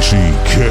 Runchy 0.00 0.32
K. 0.46 0.64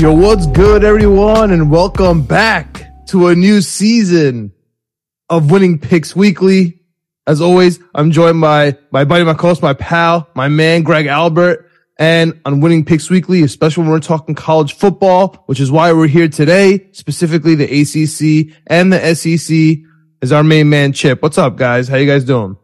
Yo, 0.00 0.12
what's 0.12 0.46
good, 0.46 0.84
everyone, 0.84 1.50
and 1.50 1.68
welcome 1.68 2.22
back 2.22 2.86
to 3.08 3.26
a 3.26 3.34
new 3.34 3.60
season 3.60 4.52
of 5.28 5.50
Winning 5.50 5.80
Picks 5.80 6.14
Weekly. 6.14 6.78
As 7.26 7.40
always, 7.40 7.80
I'm 7.92 8.12
joined 8.12 8.40
by 8.40 8.78
my 8.92 9.04
buddy, 9.04 9.24
my 9.24 9.34
co-host, 9.34 9.62
my 9.62 9.74
pal, 9.74 10.28
my 10.36 10.46
man, 10.46 10.84
Greg 10.84 11.06
Albert. 11.06 11.67
And 11.98 12.40
on 12.44 12.60
Winning 12.60 12.84
Picks 12.84 13.10
Weekly, 13.10 13.42
especially 13.42 13.82
when 13.82 13.90
we're 13.90 13.98
talking 14.00 14.34
college 14.36 14.74
football, 14.74 15.42
which 15.46 15.58
is 15.58 15.70
why 15.70 15.92
we're 15.92 16.06
here 16.06 16.28
today, 16.28 16.88
specifically 16.92 17.56
the 17.56 17.64
ACC 17.64 18.56
and 18.68 18.92
the 18.92 19.14
SEC, 19.14 19.84
is 20.22 20.32
our 20.32 20.44
main 20.44 20.68
man, 20.68 20.92
Chip. 20.92 21.22
What's 21.22 21.38
up, 21.38 21.56
guys? 21.56 21.88
How 21.88 21.96
you 21.96 22.06
guys 22.06 22.24
doing? 22.24 22.56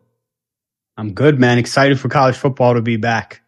I'm 0.97 1.13
good, 1.15 1.41
man. 1.41 1.59
Excited 1.59 1.99
for 1.99 2.09
college 2.09 2.37
football 2.37 2.75
to 2.75 2.83
be 2.83 2.97
back. 2.97 3.43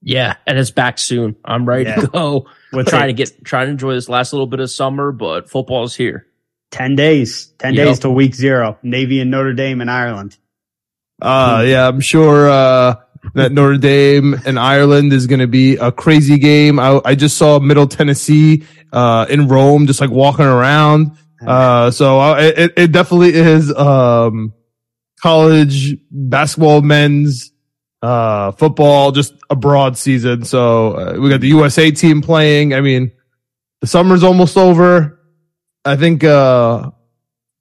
Yeah, 0.00 0.36
and 0.46 0.58
it's 0.58 0.70
back 0.70 0.98
soon. 0.98 1.34
I'm 1.44 1.66
ready 1.66 1.84
Yeah. 1.84 1.96
to 1.96 2.06
go. 2.06 2.46
We're 2.72 2.84
trying 2.84 3.08
to 3.08 3.14
get 3.14 3.44
trying 3.44 3.66
to 3.66 3.70
enjoy 3.72 3.94
this 3.94 4.08
last 4.08 4.32
little 4.32 4.46
bit 4.46 4.60
of 4.60 4.70
summer, 4.70 5.10
but 5.10 5.50
football's 5.50 5.94
here. 5.96 6.26
10 6.70 6.94
days, 6.94 7.46
10 7.58 7.74
Yep. 7.74 7.86
days 7.86 7.98
till 8.00 8.14
week 8.14 8.34
zero. 8.34 8.78
Navy 8.82 9.18
and 9.20 9.30
Notre 9.30 9.54
Dame 9.54 9.80
in 9.80 9.88
Ireland. 9.88 10.36
Uh, 11.22 11.64
yeah, 11.66 11.88
I'm 11.88 12.00
sure, 12.00 12.48
uh, 12.50 12.96
that 13.34 13.52
Notre 13.52 13.78
Dame 13.78 14.34
and 14.44 14.58
Ireland 14.58 15.12
is 15.12 15.26
going 15.26 15.40
to 15.40 15.46
be 15.46 15.76
a 15.76 15.90
crazy 15.90 16.38
game. 16.38 16.78
I, 16.78 17.00
I 17.04 17.14
just 17.14 17.38
saw 17.38 17.58
Middle 17.58 17.86
Tennessee, 17.86 18.64
uh, 18.92 19.26
in 19.28 19.48
Rome, 19.48 19.86
just 19.86 20.00
like 20.00 20.10
walking 20.10 20.44
around. 20.44 21.16
Uh, 21.44 21.90
so 21.90 22.20
uh, 22.20 22.36
it, 22.38 22.72
it 22.76 22.92
definitely 22.92 23.34
is, 23.34 23.74
um, 23.74 24.52
college 25.20 25.96
basketball, 26.10 26.82
men's, 26.82 27.52
uh, 28.02 28.52
football, 28.52 29.12
just 29.12 29.34
a 29.50 29.56
broad 29.56 29.96
season. 29.96 30.44
So 30.44 30.96
uh, 30.96 31.16
we 31.18 31.30
got 31.30 31.40
the 31.40 31.48
USA 31.48 31.90
team 31.90 32.22
playing. 32.22 32.74
I 32.74 32.80
mean, 32.80 33.12
the 33.80 33.86
summer's 33.86 34.22
almost 34.22 34.56
over. 34.56 35.20
I 35.84 35.96
think, 35.96 36.24
uh, 36.24 36.90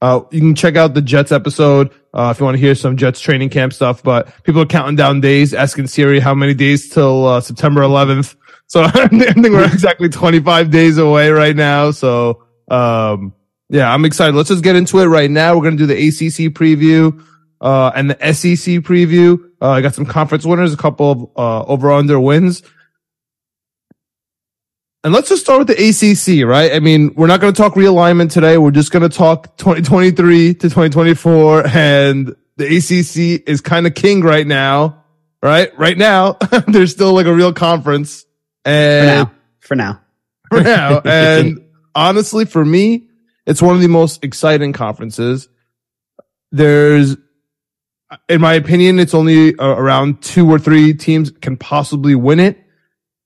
uh, 0.01 0.22
you 0.31 0.40
can 0.41 0.56
check 0.56 0.75
out 0.75 0.94
the 0.94 1.01
Jets 1.01 1.31
episode 1.31 1.91
uh, 2.13 2.31
if 2.34 2.40
you 2.40 2.46
want 2.46 2.56
to 2.56 2.62
hear 2.62 2.75
some 2.75 2.97
Jets 2.97 3.19
training 3.19 3.50
camp 3.50 3.74
stuff. 3.74 4.03
But 4.03 4.31
people 4.44 4.62
are 4.62 4.66
counting 4.66 4.96
down 4.96 5.22
days, 5.22 5.53
asking 5.53 5.88
Siri 5.88 6.19
how 6.19 6.34
many 6.34 6.53
days 6.53 6.90
till 6.90 7.28
uh, 7.28 7.41
September 7.41 7.81
11th. 7.81 8.35
So 8.68 8.84
I 8.94 9.07
think 9.07 9.35
we're 9.38 9.66
exactly 9.72 10.09
25 10.09 10.72
days 10.72 10.97
away 10.97 11.29
right 11.29 11.56
now. 11.56 11.91
So 11.91 12.44
um, 12.69 13.34
yeah, 13.69 13.91
I'm 13.91 14.06
excited. 14.06 14.35
Let's 14.35 14.50
just 14.50 14.63
get 14.63 14.75
into 14.75 15.00
it 15.00 15.06
right 15.06 15.31
now. 15.31 15.56
We're 15.56 15.63
going 15.63 15.78
to 15.78 15.88
do 15.88 15.88
the 15.88 16.07
ACC 16.07 16.53
preview 16.53 17.24
uh, 17.62 17.91
and 17.96 18.12
the 18.12 18.34
SEC 18.34 18.84
preview. 18.84 19.40
Uh, 19.62 19.72
I 19.72 19.81
got 19.81 19.95
some 19.95 20.06
conference 20.06 20.45
winners, 20.45 20.74
a 20.74 20.78
couple 20.78 21.12
of 21.12 21.22
uh, 21.38 21.63
over 21.66 21.91
under 21.91 22.19
wins. 22.19 22.62
And 25.03 25.11
let's 25.13 25.27
just 25.27 25.41
start 25.41 25.59
with 25.59 25.67
the 25.67 25.73
ACC, 25.73 26.47
right? 26.47 26.71
I 26.73 26.79
mean, 26.79 27.13
we're 27.15 27.27
not 27.27 27.41
going 27.41 27.53
to 27.53 27.61
talk 27.61 27.73
realignment 27.73 28.31
today. 28.31 28.57
We're 28.57 28.71
just 28.71 28.91
going 28.91 29.03
to 29.03 29.15
talk 29.15 29.57
2023 29.57 30.53
to 30.53 30.61
2024. 30.61 31.67
And 31.67 32.33
the 32.55 32.77
ACC 32.77 33.43
is 33.45 33.59
kind 33.59 33.85
of 33.85 33.95
king 33.95 34.21
right 34.21 34.47
now, 34.47 35.03
right? 35.41 35.77
Right 35.77 35.97
now, 35.97 36.37
there's 36.67 36.91
still 36.91 37.13
like 37.13 37.25
a 37.25 37.33
real 37.33 37.51
conference. 37.51 38.21
For 38.63 38.69
And 38.69 39.07
now. 39.07 39.31
For 39.59 39.75
now. 39.75 40.01
for 40.49 40.61
now. 40.61 41.01
And 41.05 41.65
honestly, 41.93 42.45
for 42.45 42.63
me, 42.63 43.09
it's 43.45 43.61
one 43.61 43.75
of 43.75 43.81
the 43.81 43.89
most 43.89 44.23
exciting 44.23 44.71
conferences. 44.71 45.49
There's, 46.53 47.17
in 48.29 48.39
my 48.39 48.53
opinion, 48.53 48.99
it's 48.99 49.13
only 49.13 49.57
uh, 49.57 49.65
around 49.67 50.21
two 50.21 50.49
or 50.49 50.59
three 50.59 50.93
teams 50.93 51.29
can 51.29 51.57
possibly 51.57 52.15
win 52.15 52.39
it. 52.39 52.62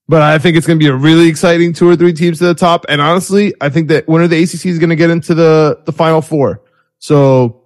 But 0.08 0.22
I 0.22 0.38
think 0.38 0.56
it's 0.56 0.66
going 0.66 0.78
to 0.78 0.82
be 0.82 0.88
a 0.88 0.94
really 0.94 1.28
exciting 1.28 1.74
two 1.74 1.88
or 1.88 1.94
three 1.94 2.14
teams 2.14 2.38
to 2.38 2.46
the 2.46 2.54
top. 2.54 2.86
And 2.88 3.00
honestly, 3.00 3.52
I 3.60 3.68
think 3.68 3.88
that 3.88 4.08
winner 4.08 4.24
of 4.24 4.30
the 4.30 4.42
ACC 4.42 4.66
is 4.66 4.78
going 4.78 4.88
to 4.88 4.96
get 4.96 5.10
into 5.10 5.34
the, 5.34 5.82
the 5.84 5.92
final 5.92 6.22
four. 6.22 6.62
So 6.98 7.64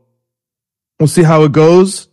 we'll 0.98 1.06
see 1.06 1.22
how 1.22 1.44
it 1.44 1.53
goes. 1.53 2.08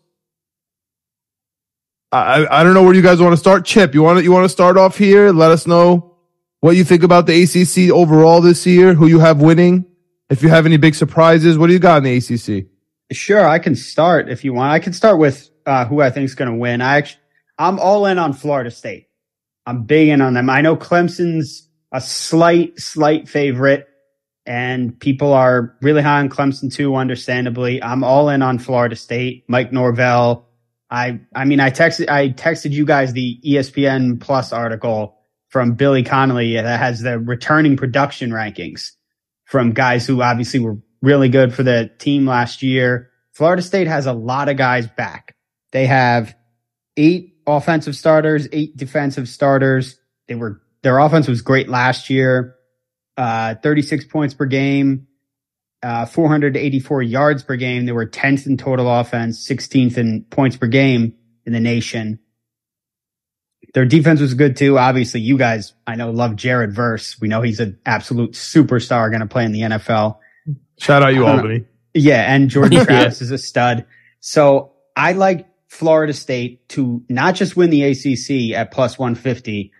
I, 2.12 2.47
I 2.50 2.63
don't 2.63 2.73
know 2.73 2.84
where 2.84 2.94
you 2.94 3.01
guys 3.01 3.19
want 3.19 3.34
to 3.34 3.38
start. 3.38 3.66
Chip, 3.66 3.94
you 3.94 4.03
want 4.03 4.19
to, 4.19 4.23
you 4.23 4.31
want 4.31 4.45
to 4.45 4.50
start 4.50 4.78
off 4.78 4.97
here? 4.97 5.31
Let 5.31 5.51
us 5.51 5.67
know 5.67 6.16
what 6.59 6.75
you 6.75 6.84
think 6.84 7.03
about 7.03 7.25
the 7.25 7.44
ACC 7.44 7.91
overall 7.91 8.41
this 8.41 8.66
year, 8.66 8.94
who 8.94 9.07
you 9.07 9.19
have 9.19 9.41
winning. 9.41 9.85
If 10.29 10.44
you 10.44 10.50
have 10.50 10.66
any 10.66 10.78
big 10.78 10.94
surprises, 10.94 11.57
what 11.57 11.67
do 11.67 11.73
you 11.73 11.79
got 11.79 11.97
in 11.97 12.03
the 12.03 12.17
ACC? 12.17 12.67
Sure, 13.11 13.47
I 13.47 13.57
can 13.57 13.75
start 13.75 14.29
if 14.29 14.44
you 14.44 14.53
want. 14.53 14.72
I 14.72 14.79
can 14.79 14.94
start 14.94 15.17
with 15.17 15.50
uh, 15.66 15.85
who 15.85 16.01
I 16.01 16.11
think 16.11 16.25
is 16.25 16.35
going 16.35 16.51
to 16.51 16.57
win. 16.57 16.81
I 16.81 16.97
actually, 16.97 17.22
I'm 17.58 17.79
all 17.79 18.05
in 18.05 18.20
on 18.20 18.34
Florida 18.34 18.70
State. 18.70 19.09
I'm 19.69 19.83
big 19.83 20.07
in 20.07 20.19
on 20.19 20.33
them. 20.33 20.49
I 20.49 20.61
know 20.61 20.75
Clemson's 20.75 21.69
a 21.91 22.01
slight, 22.01 22.79
slight 22.79 23.29
favorite, 23.29 23.87
and 24.43 24.99
people 24.99 25.31
are 25.31 25.77
really 25.83 26.01
high 26.01 26.19
on 26.19 26.29
Clemson 26.29 26.73
too. 26.73 26.95
Understandably, 26.95 27.81
I'm 27.83 28.03
all 28.03 28.29
in 28.29 28.41
on 28.41 28.57
Florida 28.57 28.95
State. 28.95 29.45
Mike 29.47 29.71
Norvell. 29.71 30.47
I, 30.89 31.19
I 31.35 31.45
mean, 31.45 31.59
I 31.59 31.69
texted, 31.69 32.09
I 32.09 32.29
texted 32.29 32.71
you 32.71 32.83
guys 32.83 33.13
the 33.13 33.39
ESPN 33.45 34.19
Plus 34.19 34.51
article 34.51 35.19
from 35.49 35.73
Billy 35.73 36.01
Connelly 36.01 36.55
that 36.55 36.79
has 36.79 37.01
the 37.01 37.19
returning 37.19 37.77
production 37.77 38.31
rankings 38.31 38.93
from 39.45 39.73
guys 39.73 40.07
who 40.07 40.23
obviously 40.23 40.61
were 40.61 40.79
really 41.03 41.29
good 41.29 41.53
for 41.53 41.61
the 41.61 41.91
team 41.99 42.25
last 42.25 42.63
year. 42.63 43.11
Florida 43.33 43.61
State 43.61 43.85
has 43.85 44.07
a 44.07 44.13
lot 44.13 44.49
of 44.49 44.57
guys 44.57 44.87
back. 44.87 45.35
They 45.73 45.85
have 45.85 46.35
eight 46.97 47.28
offensive 47.57 47.96
starters, 47.96 48.47
eight 48.51 48.75
defensive 48.78 49.28
starters. 49.29 49.99
They 50.28 50.35
were, 50.35 50.61
their 50.84 50.99
offense 50.99 51.28
was 51.28 51.41
great 51.41 51.69
last 51.69 52.09
year. 52.09 52.55
Uh, 53.17 53.55
36 53.55 54.05
points 54.05 54.34
per 54.34 54.46
game, 54.46 55.07
uh, 55.84 56.05
484 56.05 57.01
yards 57.03 57.43
per 57.43 57.57
game. 57.57 57.85
They 57.85 57.91
were 57.91 58.05
10th 58.05 58.47
in 58.47 58.55
total 58.57 58.87
offense, 58.90 59.46
16th 59.47 59.97
in 59.97 60.23
points 60.29 60.55
per 60.55 60.67
game. 60.67 61.13
in 61.46 61.53
the 61.53 61.59
nation. 61.59 62.19
Their 63.73 63.85
defense 63.85 64.19
was 64.22 64.34
good 64.35 64.55
too. 64.55 64.78
Obviously, 64.79 65.22
you 65.22 65.37
guys, 65.37 65.73
I 65.85 65.95
know, 65.95 66.11
love 66.11 66.35
Jared 66.35 66.73
Verse. 66.73 67.19
We 67.19 67.28
know 67.28 67.41
he's 67.41 67.59
an 67.59 67.79
absolute 67.85 68.31
superstar 68.31 69.09
going 69.09 69.22
to 69.22 69.28
play 69.28 69.45
in 69.45 69.52
the 69.52 69.61
NFL. 69.61 70.17
Shout 70.79 71.03
out 71.03 71.13
you, 71.13 71.25
Uh, 71.28 71.31
Albany. 71.35 71.66
Yeah, 71.93 72.34
and 72.34 72.49
Jordan 72.49 72.85
Travis 72.85 73.22
is 73.22 73.31
a 73.31 73.37
stud. 73.37 73.85
So 74.22 74.73
I 74.95 75.13
like 75.13 75.47
Florida 75.69 76.13
State 76.13 76.67
to 76.69 77.03
not 77.09 77.35
just 77.35 77.55
win 77.55 77.69
the 77.69 77.83
ACC 77.83 78.55
at 78.57 78.71
plus 78.71 78.99
150. 78.99 79.71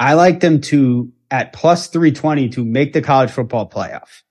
I 0.00 0.14
like 0.14 0.40
them 0.40 0.60
to 0.62 1.12
at 1.30 1.52
plus 1.52 1.86
320 1.88 2.48
to 2.50 2.64
make 2.64 2.92
the 2.92 3.02
college 3.02 3.30
football 3.30 3.68
playoff. 3.68 4.22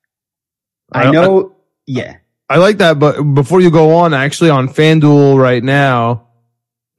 I 0.91 1.03
I- 1.05 1.11
know. 1.11 1.55
Yeah. 1.85 2.17
I 2.49 2.57
like 2.57 2.77
that, 2.79 2.99
but 2.99 3.21
before 3.23 3.61
you 3.61 3.71
go 3.71 3.95
on, 3.95 4.13
actually 4.13 4.49
on 4.49 4.67
FanDuel 4.67 5.39
right 5.41 5.63
now, 5.63 6.27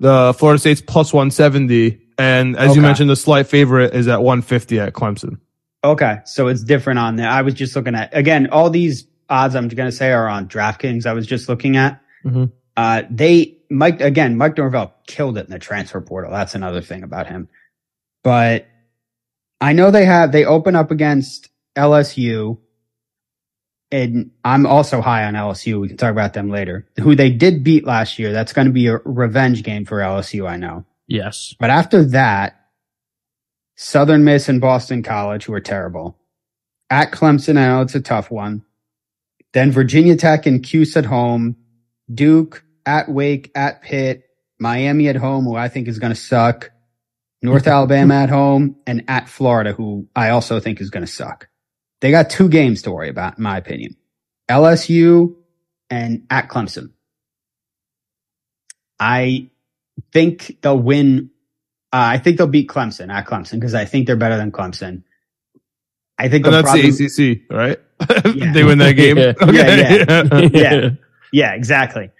the 0.01 0.35
Florida 0.37 0.59
State's 0.59 0.81
plus 0.81 1.13
170. 1.13 2.01
And 2.19 2.57
as 2.57 2.75
you 2.75 2.83
mentioned, 2.83 3.11
the 3.11 3.17
slight 3.17 3.47
favorite 3.47 3.95
is 3.95 4.09
at 4.09 4.23
150 4.23 4.81
at 4.81 4.95
Clemson. 4.95 5.39
Okay. 5.85 6.19
So 6.25 6.49
it's 6.49 6.65
different 6.65 6.99
on 6.99 7.17
there. 7.17 7.29
I 7.29 7.43
was 7.43 7.55
just 7.55 7.77
looking 7.77 7.95
at, 7.95 8.17
again, 8.17 8.49
all 8.51 8.71
these 8.71 9.07
odds 9.29 9.55
I'm 9.55 9.69
going 9.69 9.89
to 9.91 9.95
say 9.97 10.13
are 10.13 10.29
on 10.29 10.49
DraftKings. 10.49 11.07
I 11.07 11.13
was 11.13 11.27
just 11.27 11.49
looking 11.49 11.77
at. 11.77 12.01
Mhm. 12.25 12.51
Uh, 12.77 13.03
they, 13.11 13.54
Mike, 13.71 14.01
again, 14.01 14.37
Mike 14.37 14.57
Norvell 14.57 14.95
killed 15.07 15.39
it 15.39 15.47
in 15.47 15.53
the 15.53 15.59
transfer 15.59 16.01
portal. 16.01 16.31
That's 16.31 16.55
another 16.55 16.81
thing 16.81 17.03
about 17.03 17.27
him. 17.27 17.49
But 18.23 18.67
I 19.61 19.73
know 19.73 19.91
they 19.91 20.05
have, 20.05 20.33
they 20.33 20.45
open 20.45 20.77
up 20.77 20.91
against 20.91 21.49
LSU. 21.77 22.59
And 23.91 24.33
I'm 24.45 24.67
also 24.67 25.01
high 25.01 25.25
on 25.25 25.35
LSU. 25.35 25.81
We 25.81 25.89
can 25.89 25.97
talk 25.97 26.11
about 26.11 26.33
them 26.33 26.51
later. 26.51 26.89
Who 27.01 27.15
they 27.15 27.31
did 27.31 27.63
beat 27.63 27.87
last 27.87 28.19
year. 28.19 28.33
That's 28.33 28.53
going 28.53 28.67
to 28.67 28.73
be 28.73 28.89
a 28.89 28.99
revenge 29.05 29.63
game 29.63 29.85
for 29.85 29.99
LSU, 29.99 30.49
I 30.49 30.57
know. 30.57 30.85
Yes. 31.07 31.55
But 31.61 31.71
after 31.71 32.03
that, 32.07 32.61
Southern 33.77 34.25
Miss 34.25 34.49
and 34.49 34.61
Boston 34.61 35.03
College, 35.03 35.45
who 35.45 35.53
are 35.53 35.61
terrible. 35.61 36.19
At 36.91 37.13
Clemson, 37.13 37.57
I 37.59 37.67
know 37.67 37.83
it's 37.83 37.95
a 37.95 38.01
tough 38.01 38.31
one. 38.31 38.65
Then 39.53 39.71
Virginia 39.71 40.17
Tech 40.17 40.47
and 40.47 40.63
Cuse 40.63 40.97
at 40.97 41.05
home. 41.05 41.57
Duke 42.13 42.65
at 42.87 43.09
Wake 43.09 43.51
at 43.55 43.83
Pitt. 43.83 44.29
Miami 44.59 45.09
at 45.09 45.17
home, 45.17 45.45
who 45.45 45.57
I 45.57 45.69
think 45.69 45.89
is 45.89 45.99
going 45.99 46.15
to 46.15 46.21
suck. 46.21 46.71
North 47.43 47.67
Alabama 47.67 48.15
at 48.15 48.31
home 48.31 48.77
and 48.87 49.05
at 49.09 49.29
Florida, 49.29 49.73
who 49.73 50.09
I 50.17 50.31
also 50.31 50.61
think 50.61 50.81
is 50.81 50.89
going 50.91 51.05
to 51.05 51.11
suck. 51.13 51.49
They 52.01 52.11
got 52.11 52.31
two 52.31 52.49
games 52.49 52.83
to 52.83 52.91
worry 52.91 53.11
about, 53.11 53.37
in 53.37 53.45
my 53.45 53.59
opinion. 53.59 53.97
LSU 54.49 55.35
and 55.91 56.27
at 56.31 56.49
Clemson. 56.49 56.93
I 58.99 59.51
think 60.13 60.59
they'll 60.63 60.79
win. 60.79 61.31
Uh, 61.93 61.97
I 62.15 62.19
think 62.19 62.39
they'll 62.39 62.47
beat 62.47 62.69
Clemson 62.69 63.13
at 63.13 63.27
Clemson 63.27 63.55
because 63.61 63.75
I 63.75 63.85
think 63.85 64.07
they're 64.07 64.17
better 64.17 64.37
than 64.37 64.51
Clemson. 64.51 65.03
I 66.19 66.29
think 66.29 66.47
And 66.47 66.55
they'll 66.55 66.63
that's 66.63 66.73
probably, 66.73 66.91
the 66.91 67.41
ACC, 67.41 67.51
right? 67.51 67.81
Yeah. 68.35 68.53
they 68.53 68.65
win 68.65 68.79
that 68.79 68.93
game. 68.93 69.17
Yeah. 69.19 69.33
Okay. 69.41 70.51
Yeah, 70.53 70.81
Yeah. 70.83 70.89
yeah, 71.33 71.53
exactly. 71.55 72.11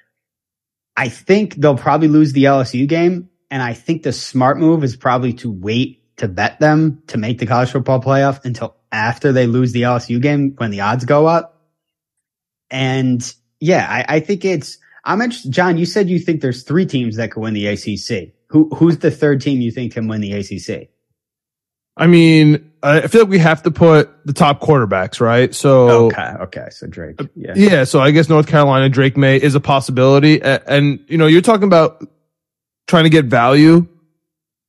I 0.97 1.09
think 1.09 1.57
they'll 1.57 1.77
probably 1.77 2.09
lose 2.09 2.33
the 2.33 2.45
LSU 2.45 2.87
game, 2.87 3.29
and 3.51 3.63
I 3.63 3.75
think 3.75 4.03
the 4.03 4.13
smart 4.13 4.59
move 4.59 4.85
is 4.85 4.97
probably 4.97 5.33
to 5.35 5.51
wait 5.51 6.01
to 6.17 6.29
bet 6.29 6.61
them 6.61 7.03
to 7.09 7.19
make 7.19 7.39
the 7.39 7.47
college 7.47 7.71
football 7.71 8.01
playoff 8.01 8.45
until 8.45 8.77
after 8.93 9.33
they 9.33 9.47
lose 9.47 9.73
the 9.73 9.83
LSU 9.83 10.21
game 10.21 10.55
when 10.57 10.71
the 10.71 10.81
odds 10.81 11.05
go 11.05 11.27
up. 11.27 11.61
And 12.71 13.35
yeah, 13.61 13.87
I, 13.89 14.17
I 14.17 14.21
think 14.21 14.45
it's. 14.45 14.79
I'm 15.05 15.21
interested. 15.21 15.53
John, 15.53 15.77
you 15.77 15.85
said 15.85 16.09
you 16.09 16.19
think 16.19 16.41
there's 16.41 16.63
three 16.63 16.87
teams 16.87 17.17
that 17.17 17.31
could 17.31 17.41
win 17.41 17.55
the 17.55 17.67
ACC. 17.67 18.33
Who 18.49 18.69
who's 18.75 18.99
the 18.99 19.11
third 19.11 19.41
team 19.41 19.61
you 19.61 19.71
think 19.71 19.93
can 19.93 20.09
win 20.09 20.21
the 20.21 20.33
ACC? 20.33 20.89
I 21.97 22.07
mean, 22.07 22.73
I 22.85 23.07
feel 23.07 23.23
like 23.23 23.31
we 23.31 23.39
have 23.39 23.63
to 23.63 23.71
put 23.71 24.11
the 24.27 24.35
top 24.35 24.61
quarterbacks, 24.61 25.21
right? 25.21 25.55
So 25.55 26.07
okay, 26.07 26.35
okay, 26.43 26.67
so 26.71 26.87
Drake. 26.87 27.19
Yeah, 27.35 27.55
Yeah, 27.57 27.85
so 27.85 28.01
I 28.01 28.11
guess 28.11 28.29
North 28.29 28.47
Carolina 28.47 28.89
Drake 28.91 29.17
Maye 29.17 29.41
is 29.41 29.55
a 29.55 29.61
possibility, 29.61 30.43
and, 30.43 31.01
you 31.09 31.17
know 31.17 31.27
you're 31.27 31.41
talking 31.41 31.65
about 31.65 32.07
trying 32.87 33.05
to 33.05 33.11
get 33.11 33.25
value. 33.25 33.87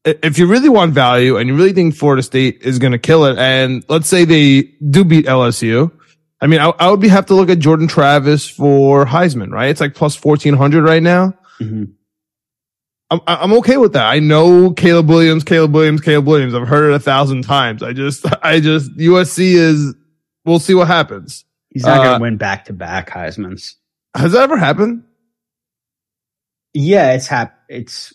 If 0.05 0.37
you 0.37 0.45
really 0.47 0.69
want 0.69 0.93
value 0.93 1.35
and 1.35 1.49
you 1.49 1.55
really 1.55 1.73
think 1.73 1.95
Florida 1.95 2.21
State 2.23 2.61
is 2.61 2.79
going 2.79 2.93
to 2.93 2.99
kill 2.99 3.25
it, 3.25 3.37
and 3.37 3.83
let's 3.89 4.07
say 4.07 4.23
they 4.23 4.61
do 4.89 5.03
beat 5.03 5.25
LSU, 5.25 5.91
I 6.39 6.47
mean, 6.47 6.59
I, 6.61 6.67
I 6.79 6.91
would 6.91 6.99
be 7.01 7.07
have 7.07 7.25
to 7.25 7.33
look 7.33 7.49
at 7.49 7.59
Jordan 7.59 7.87
Travis 7.87 8.47
for 8.47 9.05
Heisman, 9.05 9.51
right? 9.51 9.69
It's 9.69 9.81
like 9.81 9.93
plus 9.95 10.15
fourteen 10.15 10.53
hundred 10.53 10.83
right 10.83 11.03
now. 11.03 11.33
Mhm. 11.59 11.94
I'm 13.11 13.19
I'm 13.27 13.53
okay 13.53 13.77
with 13.77 13.93
that. 13.93 14.07
I 14.07 14.19
know 14.19 14.71
Caleb 14.71 15.09
Williams, 15.09 15.43
Caleb 15.43 15.73
Williams, 15.73 16.01
Caleb 16.01 16.25
Williams. 16.27 16.53
I've 16.55 16.67
heard 16.67 16.89
it 16.91 16.95
a 16.95 16.99
thousand 16.99 17.43
times. 17.43 17.83
I 17.83 17.93
just 17.93 18.25
I 18.43 18.59
just 18.59 18.95
USC 18.97 19.53
is. 19.53 19.93
We'll 20.43 20.59
see 20.59 20.73
what 20.75 20.87
happens. 20.87 21.43
he's 21.71 21.83
not 21.83 21.99
Uh, 21.99 22.03
going 22.03 22.19
to 22.19 22.21
win 22.21 22.37
back 22.37 22.65
to 22.65 22.73
back 22.73 23.09
Heisman's. 23.09 23.77
Has 24.15 24.31
that 24.33 24.43
ever 24.43 24.57
happened? 24.57 25.03
Yeah, 26.73 27.13
it's 27.13 27.27
hap. 27.27 27.57
It's 27.69 28.13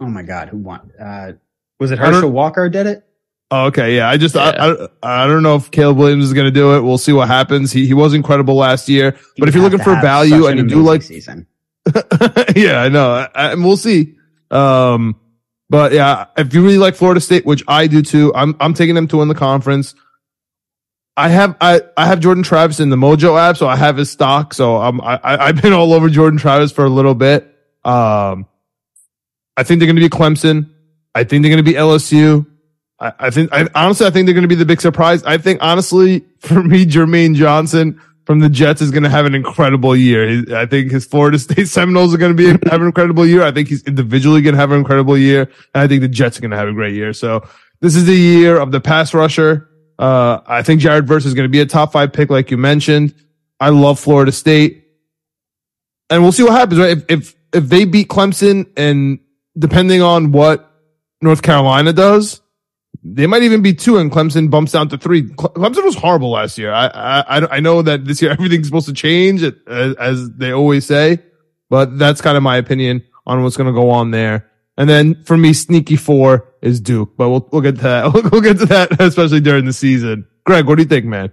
oh 0.00 0.06
my 0.06 0.22
god, 0.22 0.48
who 0.48 0.58
won? 0.58 0.90
Uh, 1.00 1.32
was 1.80 1.90
it 1.90 1.98
I 1.98 2.06
Herschel 2.06 2.30
Walker 2.30 2.68
did 2.68 2.86
it? 2.86 3.04
Oh, 3.50 3.66
okay, 3.66 3.96
yeah. 3.96 4.08
I 4.08 4.16
just 4.16 4.36
I, 4.36 4.50
Yeah. 4.54 4.86
I 5.02 5.24
I 5.24 5.26
don't 5.26 5.42
know 5.42 5.56
if 5.56 5.70
Caleb 5.70 5.96
Williams 5.98 6.24
is 6.24 6.32
going 6.32 6.46
to 6.46 6.50
do 6.50 6.76
it. 6.76 6.82
We'll 6.82 6.98
see 6.98 7.12
what 7.12 7.28
happens. 7.28 7.72
He 7.72 7.86
he 7.86 7.94
was 7.94 8.12
incredible 8.14 8.54
last 8.56 8.88
year, 8.88 9.12
He 9.34 9.40
but 9.40 9.48
if 9.48 9.54
you're 9.54 9.62
looking 9.64 9.78
for 9.82 9.94
value 10.00 10.46
and 10.46 10.58
you 10.58 10.66
do 10.68 10.82
like, 10.82 11.02
season, 11.02 11.46
yeah, 12.56 12.80
I 12.80 12.88
know, 12.88 13.10
I, 13.12 13.28
I- 13.34 13.52
and 13.52 13.64
we'll 13.64 13.76
see. 13.76 14.14
Um, 14.50 15.16
but 15.70 15.92
yeah, 15.92 16.26
if 16.36 16.52
you 16.54 16.62
really 16.62 16.78
like 16.78 16.94
Florida 16.94 17.20
State, 17.20 17.44
which 17.46 17.64
I 17.66 17.86
do 17.86 18.02
too, 18.02 18.32
I'm 18.34 18.54
I'm 18.60 18.74
taking 18.74 18.94
them 18.94 19.08
to 19.08 19.16
win 19.18 19.28
the 19.28 19.34
conference. 19.34 19.94
I 21.16 21.28
have 21.28 21.56
I 21.60 21.80
I 21.96 22.06
have 22.06 22.20
Jordan 22.20 22.42
Travis 22.42 22.80
in 22.80 22.90
the 22.90 22.96
Mojo 22.96 23.38
app, 23.38 23.56
so 23.56 23.66
I 23.66 23.76
have 23.76 23.96
his 23.96 24.10
stock. 24.10 24.52
So 24.54 24.76
I'm 24.76 25.00
I 25.00 25.18
I've 25.22 25.60
been 25.62 25.72
all 25.72 25.92
over 25.92 26.08
Jordan 26.08 26.38
Travis 26.38 26.70
for 26.72 26.84
a 26.84 26.88
little 26.88 27.14
bit. 27.14 27.42
Um, 27.84 28.46
I 29.56 29.62
think 29.62 29.78
they're 29.80 29.86
going 29.86 29.96
to 29.96 30.02
be 30.02 30.08
Clemson. 30.08 30.70
I 31.14 31.24
think 31.24 31.42
they're 31.42 31.50
going 31.52 31.64
to 31.64 31.70
be 31.70 31.76
LSU. 31.76 32.46
I, 33.00 33.12
I 33.18 33.30
think 33.30 33.50
I 33.52 33.68
honestly 33.74 34.06
I 34.06 34.10
think 34.10 34.26
they're 34.26 34.34
going 34.34 34.42
to 34.42 34.48
be 34.48 34.54
the 34.54 34.64
big 34.66 34.80
surprise. 34.80 35.22
I 35.24 35.38
think 35.38 35.60
honestly 35.62 36.24
for 36.40 36.62
me, 36.62 36.84
Jermaine 36.86 37.34
Johnson 37.34 38.00
from 38.24 38.40
the 38.40 38.48
Jets 38.48 38.80
is 38.80 38.90
going 38.90 39.02
to 39.02 39.10
have 39.10 39.26
an 39.26 39.34
incredible 39.34 39.94
year. 39.94 40.44
I 40.56 40.66
think 40.66 40.90
his 40.90 41.04
Florida 41.04 41.38
State 41.40 41.68
Seminoles 41.68 42.14
are 42.14 42.18
going 42.18 42.36
to 42.36 42.36
be 42.36 42.46
have 42.70 42.80
an 42.80 42.86
incredible 42.86 43.26
year. 43.26 43.42
I 43.42 43.52
think 43.52 43.68
he's 43.68 43.82
individually 43.84 44.42
going 44.42 44.54
to 44.54 44.60
have 44.60 44.70
an 44.70 44.78
incredible 44.78 45.16
year, 45.16 45.42
and 45.42 45.82
I 45.82 45.88
think 45.88 46.00
the 46.00 46.08
Jets 46.08 46.38
are 46.38 46.40
going 46.40 46.50
to 46.50 46.56
have 46.56 46.68
a 46.68 46.72
great 46.72 46.94
year. 46.94 47.12
So 47.12 47.46
this 47.80 47.96
is 47.96 48.06
the 48.06 48.14
year 48.14 48.58
of 48.58 48.72
the 48.72 48.80
pass 48.80 49.14
rusher. 49.14 49.68
Uh, 49.98 50.40
I 50.46 50.62
think 50.62 50.80
Jared 50.80 51.06
Verse 51.06 51.24
is 51.24 51.34
going 51.34 51.44
to 51.44 51.52
be 51.52 51.60
a 51.60 51.66
top 51.66 51.92
five 51.92 52.12
pick, 52.12 52.30
like 52.30 52.50
you 52.50 52.56
mentioned. 52.56 53.14
I 53.60 53.68
love 53.68 54.00
Florida 54.00 54.32
State, 54.32 54.84
and 56.10 56.22
we'll 56.22 56.32
see 56.32 56.42
what 56.42 56.52
happens. 56.52 56.80
Right? 56.80 56.98
If 56.98 57.04
if 57.08 57.34
if 57.52 57.68
they 57.68 57.84
beat 57.84 58.08
Clemson, 58.08 58.70
and 58.76 59.20
depending 59.56 60.02
on 60.02 60.32
what 60.32 60.70
North 61.20 61.42
Carolina 61.42 61.92
does, 61.92 62.40
they 63.06 63.26
might 63.26 63.42
even 63.42 63.60
be 63.60 63.74
two, 63.74 63.98
and 63.98 64.10
Clemson 64.10 64.48
bumps 64.50 64.72
down 64.72 64.88
to 64.88 64.96
three. 64.96 65.22
Clemson 65.24 65.84
was 65.84 65.94
horrible 65.94 66.30
last 66.30 66.56
year. 66.56 66.72
I 66.72 66.86
I 66.86 67.56
I- 67.56 67.60
know 67.60 67.82
that 67.82 68.06
this 68.06 68.22
year 68.22 68.30
everything's 68.38 68.66
supposed 68.66 68.86
to 68.86 68.94
change, 68.94 69.42
as, 69.42 69.94
as 69.96 70.30
they 70.30 70.52
always 70.52 70.86
say, 70.86 71.18
but 71.68 71.98
that's 71.98 72.20
kind 72.22 72.36
of 72.36 72.42
my 72.42 72.56
opinion 72.56 73.04
on 73.26 73.42
what's 73.42 73.56
going 73.58 73.66
to 73.66 73.78
go 73.78 73.90
on 73.90 74.10
there. 74.10 74.50
And 74.76 74.88
then 74.88 75.22
for 75.24 75.36
me, 75.36 75.52
sneaky 75.52 75.96
four 75.96 76.48
is 76.62 76.80
Duke, 76.80 77.16
but 77.16 77.28
we'll 77.28 77.46
we'll 77.52 77.60
get 77.62 77.76
to 77.76 77.82
that. 77.82 78.04
We'll, 78.14 78.30
we'll 78.30 78.40
get 78.40 78.58
to 78.58 78.66
that, 78.66 79.00
especially 79.00 79.40
during 79.40 79.66
the 79.66 79.72
season. 79.72 80.26
Greg, 80.46 80.66
what 80.66 80.76
do 80.76 80.82
you 80.82 80.88
think, 80.88 81.04
man? 81.04 81.30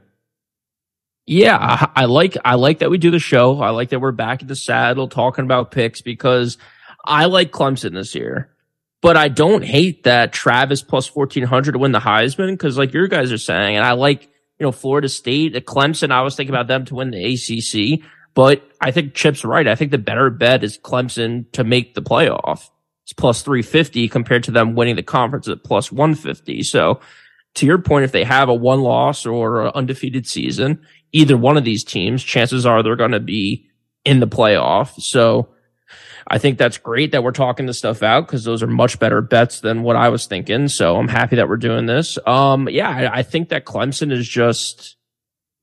Yeah, 1.26 1.58
I, 1.58 2.02
I 2.02 2.06
like 2.06 2.36
I 2.44 2.56
like 2.56 2.80
that 2.80 2.90
we 2.90 2.98
do 2.98 3.12
the 3.12 3.20
show. 3.20 3.62
I 3.62 3.70
like 3.70 3.90
that 3.90 4.00
we're 4.00 4.12
back 4.12 4.42
in 4.42 4.48
the 4.48 4.56
saddle 4.56 5.08
talking 5.08 5.46
about 5.46 5.72
picks 5.72 6.02
because 6.02 6.58
I 7.06 7.26
like 7.26 7.52
Clemson 7.52 7.94
this 7.94 8.14
year. 8.14 8.50
But 9.02 9.18
I 9.18 9.30
don't 9.30 9.64
hate 9.64 10.04
that 10.04 10.32
Travis 10.32 10.84
plus 10.84 11.08
fourteen 11.08 11.44
hundred 11.44 11.74
to 11.74 11.80
win 11.80 11.92
the 11.92 12.00
Heisman 12.00 12.52
because, 12.52 12.78
like 12.78 12.94
your 12.94 13.08
guys 13.08 13.32
are 13.32 13.38
saying, 13.38 13.76
and 13.76 13.86
I 13.86 13.94
like 13.94 14.24
you 14.60 14.66
know 14.66 14.72
Florida 14.72 15.10
State, 15.10 15.56
uh, 15.56 15.60
Clemson. 15.60 16.12
I 16.12 16.22
was 16.22 16.36
thinking 16.36 16.54
about 16.54 16.68
them 16.68 16.86
to 16.86 16.96
win 16.96 17.12
the 17.12 17.34
ACC, 17.34 18.08
but 18.36 18.64
I 18.80 18.92
think 18.92 19.16
Chip's 19.16 19.44
right. 19.44 19.68
I 19.68 19.76
think 19.76 19.92
the 19.92 19.98
better 19.98 20.30
bet 20.30 20.64
is 20.64 20.78
Clemson 20.78 21.52
to 21.54 21.64
make 21.64 21.96
the 21.96 22.02
playoff. 22.02 22.70
It's 23.04 23.14
plus 23.14 23.42
three 23.42 23.64
fifty 23.64 24.08
compared 24.08 24.44
to 24.44 24.52
them 24.52 24.76
winning 24.76 24.96
the 24.96 25.04
conference 25.04 25.48
at 25.48 25.64
plus 25.64 25.92
one 25.92 26.14
fifty. 26.14 26.62
So, 26.62 27.00
to 27.56 27.66
your 27.66 27.80
point, 27.80 28.06
if 28.06 28.12
they 28.12 28.24
have 28.24 28.50
a 28.50 28.54
one 28.54 28.82
loss 28.82 29.26
or 29.26 29.76
undefeated 29.76 30.28
season, 30.28 30.86
either 31.12 31.36
one 31.36 31.58
of 31.58 31.64
these 31.64 31.84
teams, 31.84 32.24
chances 32.24 32.68
are 32.68 32.84
they're 32.84 32.96
going 32.96 33.12
to 33.12 33.20
be 33.20 33.68
in 34.06 34.20
the 34.20 34.28
playoff. 34.28 35.00
So 35.02 35.50
I 36.28 36.38
think 36.38 36.58
that's 36.58 36.78
great 36.78 37.12
that 37.12 37.24
we're 37.24 37.32
talking 37.32 37.66
this 37.66 37.78
stuff 37.80 38.04
out 38.04 38.28
because 38.28 38.44
those 38.44 38.62
are 38.64 38.68
much 38.68 39.00
better 39.00 39.22
bets 39.22 39.60
than 39.62 39.84
what 39.84 39.96
I 39.96 40.10
was 40.10 40.26
thinking. 40.28 40.68
So 40.68 40.96
I'm 40.98 41.08
happy 41.08 41.36
that 41.38 41.50
we're 41.50 41.58
doing 41.58 41.86
this. 41.86 42.18
Um, 42.26 42.70
yeah, 42.70 42.90
I, 42.90 43.20
I 43.20 43.24
think 43.24 43.50
that 43.50 43.66
Clemson 43.66 44.12
is 44.12 44.28
just, 44.28 44.96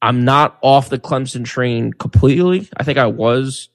I'm 0.03 0.25
not 0.25 0.59
off 0.63 0.89
the 0.89 0.99
Clemson 0.99 1.45
train 1.45 1.93
completely. 1.93 2.69
I 2.77 2.83
think 2.85 2.99
I 2.99 3.07
was 3.07 3.69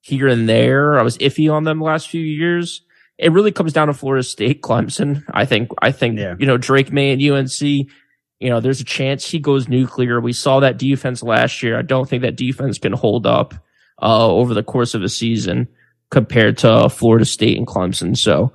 here 0.00 0.28
and 0.28 0.48
there. 0.48 0.98
I 0.98 1.02
was 1.02 1.18
iffy 1.18 1.52
on 1.52 1.64
them 1.64 1.78
the 1.80 1.84
last 1.84 2.08
few 2.08 2.22
years. 2.22 2.82
It 3.18 3.32
really 3.32 3.52
comes 3.52 3.72
down 3.72 3.88
to 3.88 3.94
Florida 3.94 4.22
State, 4.22 4.62
Clemson. 4.62 5.24
I 5.32 5.44
think, 5.44 5.70
I 5.82 5.92
think, 5.92 6.18
Yeah. 6.18 6.36
you 6.38 6.46
know, 6.46 6.56
Drake 6.56 6.92
Maye 6.92 7.12
and 7.12 7.22
UNC, 7.22 7.60
you 7.60 8.48
know, 8.48 8.60
there's 8.60 8.80
a 8.80 8.84
chance 8.84 9.28
he 9.28 9.40
goes 9.40 9.68
nuclear. 9.68 10.20
We 10.20 10.32
saw 10.32 10.60
that 10.60 10.78
defense 10.78 11.22
last 11.22 11.62
year. 11.62 11.76
I 11.78 11.82
don't 11.82 12.08
think 12.08 12.22
that 12.22 12.36
defense 12.36 12.78
can 12.78 12.92
hold 12.92 13.26
up, 13.26 13.54
uh, 14.00 14.28
over 14.28 14.54
the 14.54 14.62
course 14.62 14.94
of 14.94 15.02
a 15.02 15.08
season 15.08 15.66
compared 16.10 16.58
to 16.58 16.88
Florida 16.88 17.24
State 17.24 17.58
and 17.58 17.66
Clemson. 17.66 18.16
So 18.16 18.52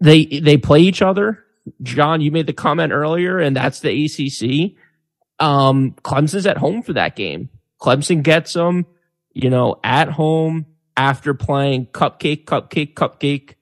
they, 0.00 0.24
they 0.24 0.56
play 0.56 0.80
each 0.80 1.02
other. 1.02 1.44
John, 1.82 2.20
you 2.20 2.30
made 2.30 2.46
the 2.46 2.52
comment 2.52 2.92
earlier, 2.92 3.38
and 3.38 3.54
that's 3.54 3.80
the 3.80 4.04
ACC. 4.04 4.76
Um, 5.38 5.92
Clemson's 6.02 6.46
at 6.46 6.56
home 6.56 6.82
for 6.82 6.94
that 6.94 7.16
game. 7.16 7.50
Clemson 7.80 8.22
gets 8.22 8.52
them, 8.52 8.86
you 9.32 9.50
know, 9.50 9.80
at 9.82 10.08
home 10.08 10.66
after 10.96 11.34
playing 11.34 11.86
cupcake, 11.86 12.44
cupcake, 12.44 12.94
cupcake. 12.94 13.54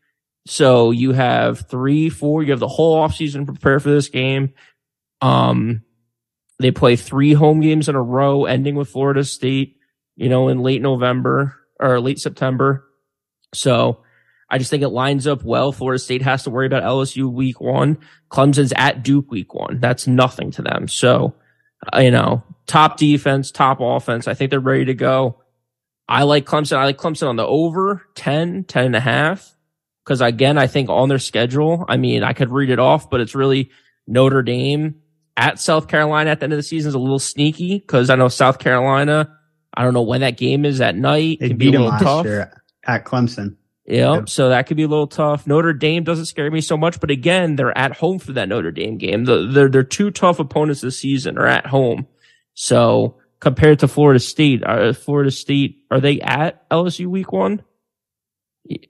So 0.46 0.90
you 0.90 1.12
have 1.12 1.68
three, 1.68 2.08
four, 2.08 2.42
you 2.42 2.52
have 2.52 2.60
the 2.60 2.68
whole 2.68 2.96
offseason 2.96 3.46
prepare 3.46 3.78
for 3.80 3.90
this 3.90 4.08
game. 4.08 4.54
Um, 5.20 5.82
they 6.58 6.70
play 6.70 6.96
three 6.96 7.34
home 7.34 7.60
games 7.60 7.88
in 7.88 7.94
a 7.94 8.02
row, 8.02 8.44
ending 8.44 8.74
with 8.74 8.88
Florida 8.88 9.24
State, 9.24 9.76
you 10.16 10.28
know, 10.28 10.48
in 10.48 10.60
late 10.60 10.82
November 10.82 11.54
or 11.78 12.00
late 12.00 12.18
September. 12.18 12.84
So 13.54 14.02
I 14.50 14.58
just 14.58 14.70
think 14.70 14.82
it 14.82 14.88
lines 14.88 15.26
up 15.26 15.44
well. 15.44 15.72
Florida 15.72 15.98
State 15.98 16.22
has 16.22 16.44
to 16.44 16.50
worry 16.50 16.66
about 16.66 16.82
LSU 16.82 17.30
week 17.30 17.60
one. 17.60 17.98
Clemson's 18.30 18.72
at 18.76 19.02
Duke 19.02 19.30
week 19.30 19.52
one. 19.54 19.78
That's 19.80 20.06
nothing 20.06 20.50
to 20.52 20.62
them. 20.62 20.88
So, 20.88 21.34
uh, 21.92 22.00
you 22.00 22.10
know, 22.10 22.42
top 22.66 22.96
defense, 22.96 23.50
top 23.50 23.78
offense. 23.80 24.26
I 24.26 24.34
think 24.34 24.50
they're 24.50 24.60
ready 24.60 24.86
to 24.86 24.94
go. 24.94 25.42
I 26.08 26.22
like 26.22 26.46
Clemson. 26.46 26.78
I 26.78 26.84
like 26.84 26.96
Clemson 26.96 27.28
on 27.28 27.36
the 27.36 27.46
over 27.46 28.06
10, 28.14 28.64
10 28.64 28.84
and 28.86 28.96
a 28.96 29.00
half. 29.00 29.54
Cause 30.06 30.22
again, 30.22 30.56
I 30.56 30.66
think 30.66 30.88
on 30.88 31.10
their 31.10 31.18
schedule, 31.18 31.84
I 31.86 31.98
mean, 31.98 32.24
I 32.24 32.32
could 32.32 32.50
read 32.50 32.70
it 32.70 32.78
off, 32.78 33.10
but 33.10 33.20
it's 33.20 33.34
really 33.34 33.70
Notre 34.06 34.40
Dame 34.40 35.02
at 35.36 35.60
South 35.60 35.86
Carolina 35.86 36.30
at 36.30 36.40
the 36.40 36.44
end 36.44 36.54
of 36.54 36.56
the 36.56 36.62
season 36.62 36.88
is 36.88 36.94
a 36.94 36.98
little 36.98 37.18
sneaky. 37.18 37.80
Cause 37.80 38.08
I 38.08 38.14
know 38.14 38.28
South 38.28 38.58
Carolina, 38.58 39.37
I 39.78 39.84
don't 39.84 39.94
know 39.94 40.02
when 40.02 40.20
that 40.22 40.36
game 40.36 40.64
is 40.64 40.80
at 40.80 40.96
night. 40.96 41.38
They 41.40 41.48
Can 41.48 41.56
be 41.56 41.66
beat 41.66 41.70
little 41.72 41.86
last 41.86 42.02
tough. 42.02 42.26
year 42.26 42.62
at 42.84 43.04
Clemson. 43.04 43.56
Yeah, 43.86 44.14
Yeah. 44.16 44.20
so 44.26 44.48
that 44.50 44.66
could 44.66 44.76
be 44.76 44.82
a 44.82 44.88
little 44.88 45.06
tough. 45.06 45.46
Notre 45.46 45.72
Dame 45.72 46.02
doesn't 46.04 46.26
scare 46.26 46.50
me 46.50 46.60
so 46.60 46.76
much, 46.76 47.00
but 47.00 47.10
again, 47.10 47.56
they're 47.56 47.76
at 47.78 47.96
home 47.96 48.18
for 48.18 48.32
that 48.32 48.48
Notre 48.48 48.72
Dame 48.72 48.98
game. 48.98 49.24
The, 49.24 49.46
they're 49.46 49.68
they're 49.70 49.82
two 49.84 50.10
tough 50.10 50.40
opponents 50.40 50.80
this 50.82 50.98
season 50.98 51.38
are 51.38 51.46
at 51.46 51.66
home. 51.66 52.06
So 52.54 53.16
compared 53.40 53.78
to 53.78 53.88
Florida 53.88 54.18
State, 54.20 54.62
uh, 54.66 54.92
Florida 54.92 55.30
State 55.30 55.84
are 55.90 56.00
they 56.00 56.20
at 56.20 56.68
LSU 56.70 57.06
week 57.06 57.32
one? 57.32 57.62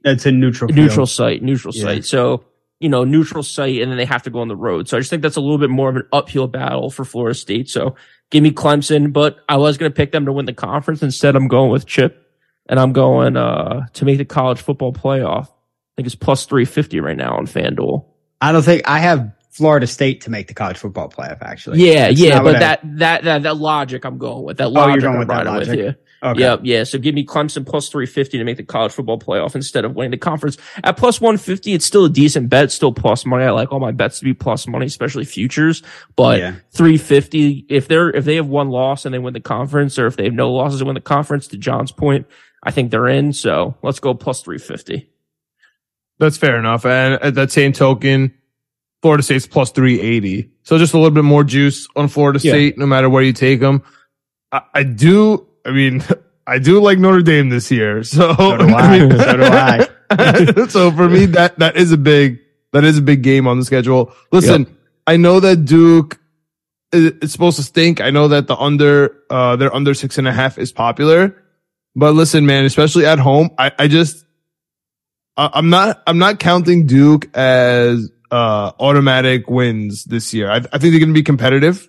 That's 0.03 0.25
a 0.25 0.31
neutral. 0.31 0.71
Neutral 0.73 1.05
site, 1.05 1.41
neutral 1.41 1.73
Yeah. 1.75 1.83
site. 1.83 2.05
So 2.05 2.43
you 2.81 2.87
know, 2.87 3.03
neutral 3.03 3.43
site, 3.43 3.81
and 3.81 3.91
then 3.91 3.97
they 3.97 4.05
have 4.05 4.23
to 4.23 4.29
go 4.29 4.39
on 4.39 4.47
the 4.47 4.55
road. 4.55 4.87
So 4.87 4.95
I 4.95 5.01
just 5.01 5.09
think 5.09 5.21
that's 5.21 5.35
a 5.35 5.41
little 5.41 5.57
bit 5.57 5.69
more 5.69 5.89
of 5.89 5.97
an 5.97 6.03
uphill 6.13 6.47
battle 6.47 6.89
for 6.89 7.03
Florida 7.03 7.35
State. 7.35 7.69
So 7.69 7.95
give 8.31 8.43
me 8.43 8.51
Clemson, 8.51 9.11
but 9.13 9.37
I 9.49 9.57
was 9.57 9.77
going 9.77 9.91
to 9.91 9.95
pick 9.95 10.11
them 10.11 10.25
to 10.25 10.31
win 10.31 10.45
the 10.45 10.53
conference. 10.53 11.01
Instead, 11.03 11.35
I'm 11.35 11.47
going 11.47 11.71
with 11.71 11.85
Chip, 11.85 12.25
and 12.67 12.79
I'm 12.79 12.93
going 12.93 13.37
uh 13.37 13.87
to 13.93 14.05
make 14.05 14.17
the 14.17 14.25
college 14.25 14.61
football 14.61 14.93
playoff. 14.93 15.45
I 15.47 16.01
think 16.01 16.05
it's 16.07 16.15
plus 16.15 16.45
350 16.45 16.99
right 17.01 17.17
now 17.17 17.35
on 17.35 17.45
FanDuel. 17.45 18.05
I 18.41 18.51
don't 18.51 18.63
think 18.63 18.87
I 18.87 18.99
have 18.99 19.31
Florida 19.51 19.85
State 19.87 20.21
to 20.21 20.29
make 20.31 20.47
the 20.47 20.53
college 20.53 20.77
football 20.77 21.09
playoff. 21.09 21.41
Actually, 21.41 21.81
Yeah, 21.85 22.07
That's 22.07 22.19
yeah, 22.21 22.41
but 22.41 22.55
I- 22.55 22.59
that, 22.59 22.81
that 22.99 23.23
that 23.23 23.43
that 23.43 23.57
logic 23.57 24.05
I'm 24.05 24.17
going 24.17 24.43
with. 24.45 24.57
That 24.57 24.71
Oh, 24.73 24.87
you're 24.87 24.97
going 25.01 25.13
I'm 25.15 25.19
with 25.19 25.27
that 25.29 25.45
with 25.45 25.67
logic. 25.67 25.77
you. 25.79 25.95
Okay. 26.21 26.39
Yep, 26.41 26.61
yeah. 26.63 26.83
So 26.83 26.97
give 26.97 27.15
me 27.15 27.25
Clemson 27.25 27.65
plus 27.65 27.87
350 27.89 28.37
to 28.37 28.43
make 28.43 28.57
the 28.57 28.63
college 28.63 28.91
football 28.91 29.17
playoff 29.17 29.55
instead 29.55 29.85
of 29.85 29.95
winning 29.95 30.11
the 30.11 30.17
conference. 30.17 30.57
At 30.83 30.97
plus 30.97 31.21
150, 31.21 31.73
it's 31.73 31.85
still 31.85 32.05
a 32.05 32.09
decent 32.09 32.49
bet, 32.49 32.71
still 32.71 32.91
plus 32.91 33.25
money. 33.25 33.45
I 33.45 33.51
like 33.51 33.71
all 33.71 33.79
my 33.79 33.91
bets 33.91 34.19
to 34.19 34.25
be 34.25 34.33
plus 34.33 34.67
money, 34.67 34.85
especially 34.85 35.23
futures. 35.25 35.81
But 36.15 36.39
Yeah. 36.39 36.55
350, 36.71 37.65
if 37.69 37.87
they're, 37.87 38.09
if 38.09 38.25
they 38.25 38.35
have 38.35 38.47
one 38.47 38.69
loss 38.69 39.05
and 39.05 39.13
they 39.13 39.19
win 39.19 39.33
the 39.33 39.39
conference, 39.39 39.97
or 39.97 40.07
if 40.07 40.17
they 40.17 40.25
have 40.25 40.33
no 40.33 40.51
losses 40.51 40.81
and 40.81 40.87
win 40.87 40.95
the 40.95 41.01
conference, 41.01 41.47
to 41.47 41.57
John's 41.57 41.91
point, 41.93 42.27
I 42.63 42.71
think 42.71 42.91
they're 42.91 43.07
in. 43.07 43.31
So 43.31 43.75
let's 43.81 43.99
go 43.99 44.13
plus 44.13 44.41
350. 44.41 45.09
That's 46.19 46.35
fair 46.37 46.59
enough. 46.59 46.85
And 46.85 47.13
at 47.23 47.35
that 47.35 47.51
same 47.51 47.71
token, 47.71 48.33
Florida 49.01 49.23
State's 49.23 49.47
plus 49.47 49.71
380. 49.71 50.49
So 50.63 50.77
just 50.77 50.93
a 50.93 50.97
little 50.97 51.11
bit 51.11 51.23
more 51.23 51.45
juice 51.45 51.87
on 51.95 52.09
Florida 52.09 52.39
Yeah. 52.43 52.51
State, 52.51 52.77
no 52.77 52.85
matter 52.85 53.09
where 53.09 53.23
you 53.23 53.31
take 53.31 53.61
them. 53.61 53.83
I, 54.51 54.61
I 54.73 54.83
do, 54.83 55.47
I 55.65 55.71
mean, 55.71 56.03
I 56.47 56.59
do 56.59 56.81
like 56.81 56.97
Notre 56.99 57.21
Dame 57.21 57.49
this 57.49 57.69
year. 57.71 58.03
So, 58.03 58.33
So 58.35 58.57
do 58.57 58.65
I. 58.73 58.99
mean- 58.99 59.11
So 59.17 59.37
do 59.37 59.43
I. 59.43 59.87
so 60.69 60.91
for 60.91 61.07
me, 61.07 61.25
that, 61.27 61.59
that 61.59 61.75
is 61.77 61.91
a 61.91 61.97
big, 61.97 62.39
that 62.73 62.83
is 62.83 62.97
a 62.97 63.01
big 63.01 63.21
game 63.21 63.47
on 63.47 63.59
the 63.59 63.65
schedule. 63.65 64.11
Listen, 64.31 64.75
I 65.05 65.17
know 65.17 65.39
that 65.39 65.65
Duke 65.65 66.19
is, 66.91 67.11
is 67.21 67.31
supposed 67.31 67.57
to 67.57 67.63
stink. 67.63 68.01
I 68.01 68.09
know 68.09 68.27
that 68.29 68.47
the 68.47 68.55
under, 68.57 69.15
uh, 69.29 69.55
they're 69.55 69.73
under 69.75 69.93
six 69.93 70.17
and 70.17 70.27
a 70.27 70.31
half 70.31 70.57
is 70.57 70.71
popular, 70.71 71.35
but 71.95 72.13
listen, 72.13 72.45
man, 72.45 72.65
especially 72.65 73.05
at 73.05 73.19
home, 73.19 73.49
I, 73.57 73.71
I 73.77 73.87
just, 73.87 74.25
I- 75.37 75.49
I'm 75.53 75.69
not, 75.69 76.01
I'm 76.07 76.17
not 76.19 76.39
counting 76.39 76.85
Duke 76.87 77.35
as, 77.35 78.11
uh, 78.31 78.71
automatic 78.79 79.49
wins 79.49 80.03
this 80.05 80.33
year. 80.35 80.51
I, 80.51 80.57
I 80.57 80.77
think 80.77 80.91
they're 80.91 80.99
going 80.99 81.09
to 81.09 81.13
be 81.13 81.23
competitive. 81.23 81.88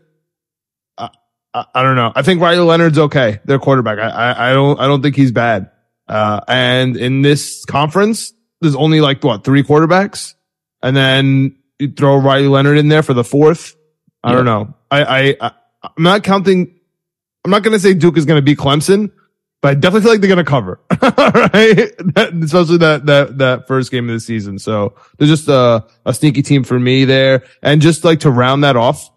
I, 1.54 1.64
I, 1.74 1.82
don't 1.82 1.96
know. 1.96 2.12
I 2.14 2.22
think 2.22 2.40
Riley 2.40 2.64
Leonard's 2.64 2.98
okay. 2.98 3.40
Their 3.44 3.58
quarterback. 3.58 3.98
I, 3.98 4.08
I, 4.08 4.50
I 4.50 4.52
don't, 4.52 4.80
I 4.80 4.86
don't 4.86 5.02
think 5.02 5.16
he's 5.16 5.32
bad. 5.32 5.70
Uh, 6.08 6.40
and 6.48 6.96
in 6.96 7.22
this 7.22 7.64
conference, 7.64 8.32
there's 8.60 8.76
only 8.76 9.00
like 9.00 9.22
what, 9.22 9.44
three 9.44 9.62
quarterbacks? 9.62 10.34
And 10.82 10.96
then 10.96 11.56
you 11.78 11.92
throw 11.92 12.16
Riley 12.16 12.48
Leonard 12.48 12.78
in 12.78 12.88
there 12.88 13.02
for 13.02 13.14
the 13.14 13.24
fourth. 13.24 13.76
I 14.22 14.32
don't 14.32 14.44
know. 14.44 14.74
I, 14.90 15.04
I, 15.04 15.36
I 15.40 15.52
I'm 15.82 16.02
not 16.02 16.24
counting. 16.24 16.78
I'm 17.44 17.50
not 17.50 17.62
going 17.62 17.72
to 17.72 17.78
say 17.78 17.94
Duke 17.94 18.18
is 18.18 18.26
going 18.26 18.36
to 18.38 18.42
beat 18.42 18.58
Clemson, 18.58 19.10
but 19.62 19.68
I 19.68 19.74
definitely 19.74 20.02
feel 20.02 20.10
like 20.12 20.20
they're 20.20 20.28
going 20.28 20.44
to 20.44 20.50
cover, 20.50 20.80
right? 20.90 21.92
That- 22.14 22.38
especially 22.42 22.78
that, 22.78 23.06
that, 23.06 23.38
that 23.38 23.66
first 23.66 23.90
game 23.90 24.08
of 24.08 24.14
the 24.14 24.20
season. 24.20 24.58
So 24.58 24.94
there's 25.16 25.30
just 25.30 25.48
a, 25.48 25.86
a 26.04 26.12
sneaky 26.12 26.42
team 26.42 26.64
for 26.64 26.78
me 26.78 27.06
there. 27.06 27.44
And 27.62 27.80
just 27.80 28.04
like 28.04 28.20
to 28.20 28.30
round 28.30 28.64
that 28.64 28.76
off, 28.76 29.10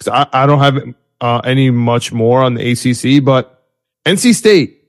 cause 0.00 0.08
I, 0.08 0.26
I 0.32 0.46
don't 0.46 0.58
have, 0.58 0.82
uh, 1.22 1.40
any 1.44 1.70
much 1.70 2.12
more 2.12 2.42
on 2.42 2.54
the 2.54 2.72
ACC, 2.72 3.24
but 3.24 3.64
NC 4.04 4.34
State, 4.34 4.82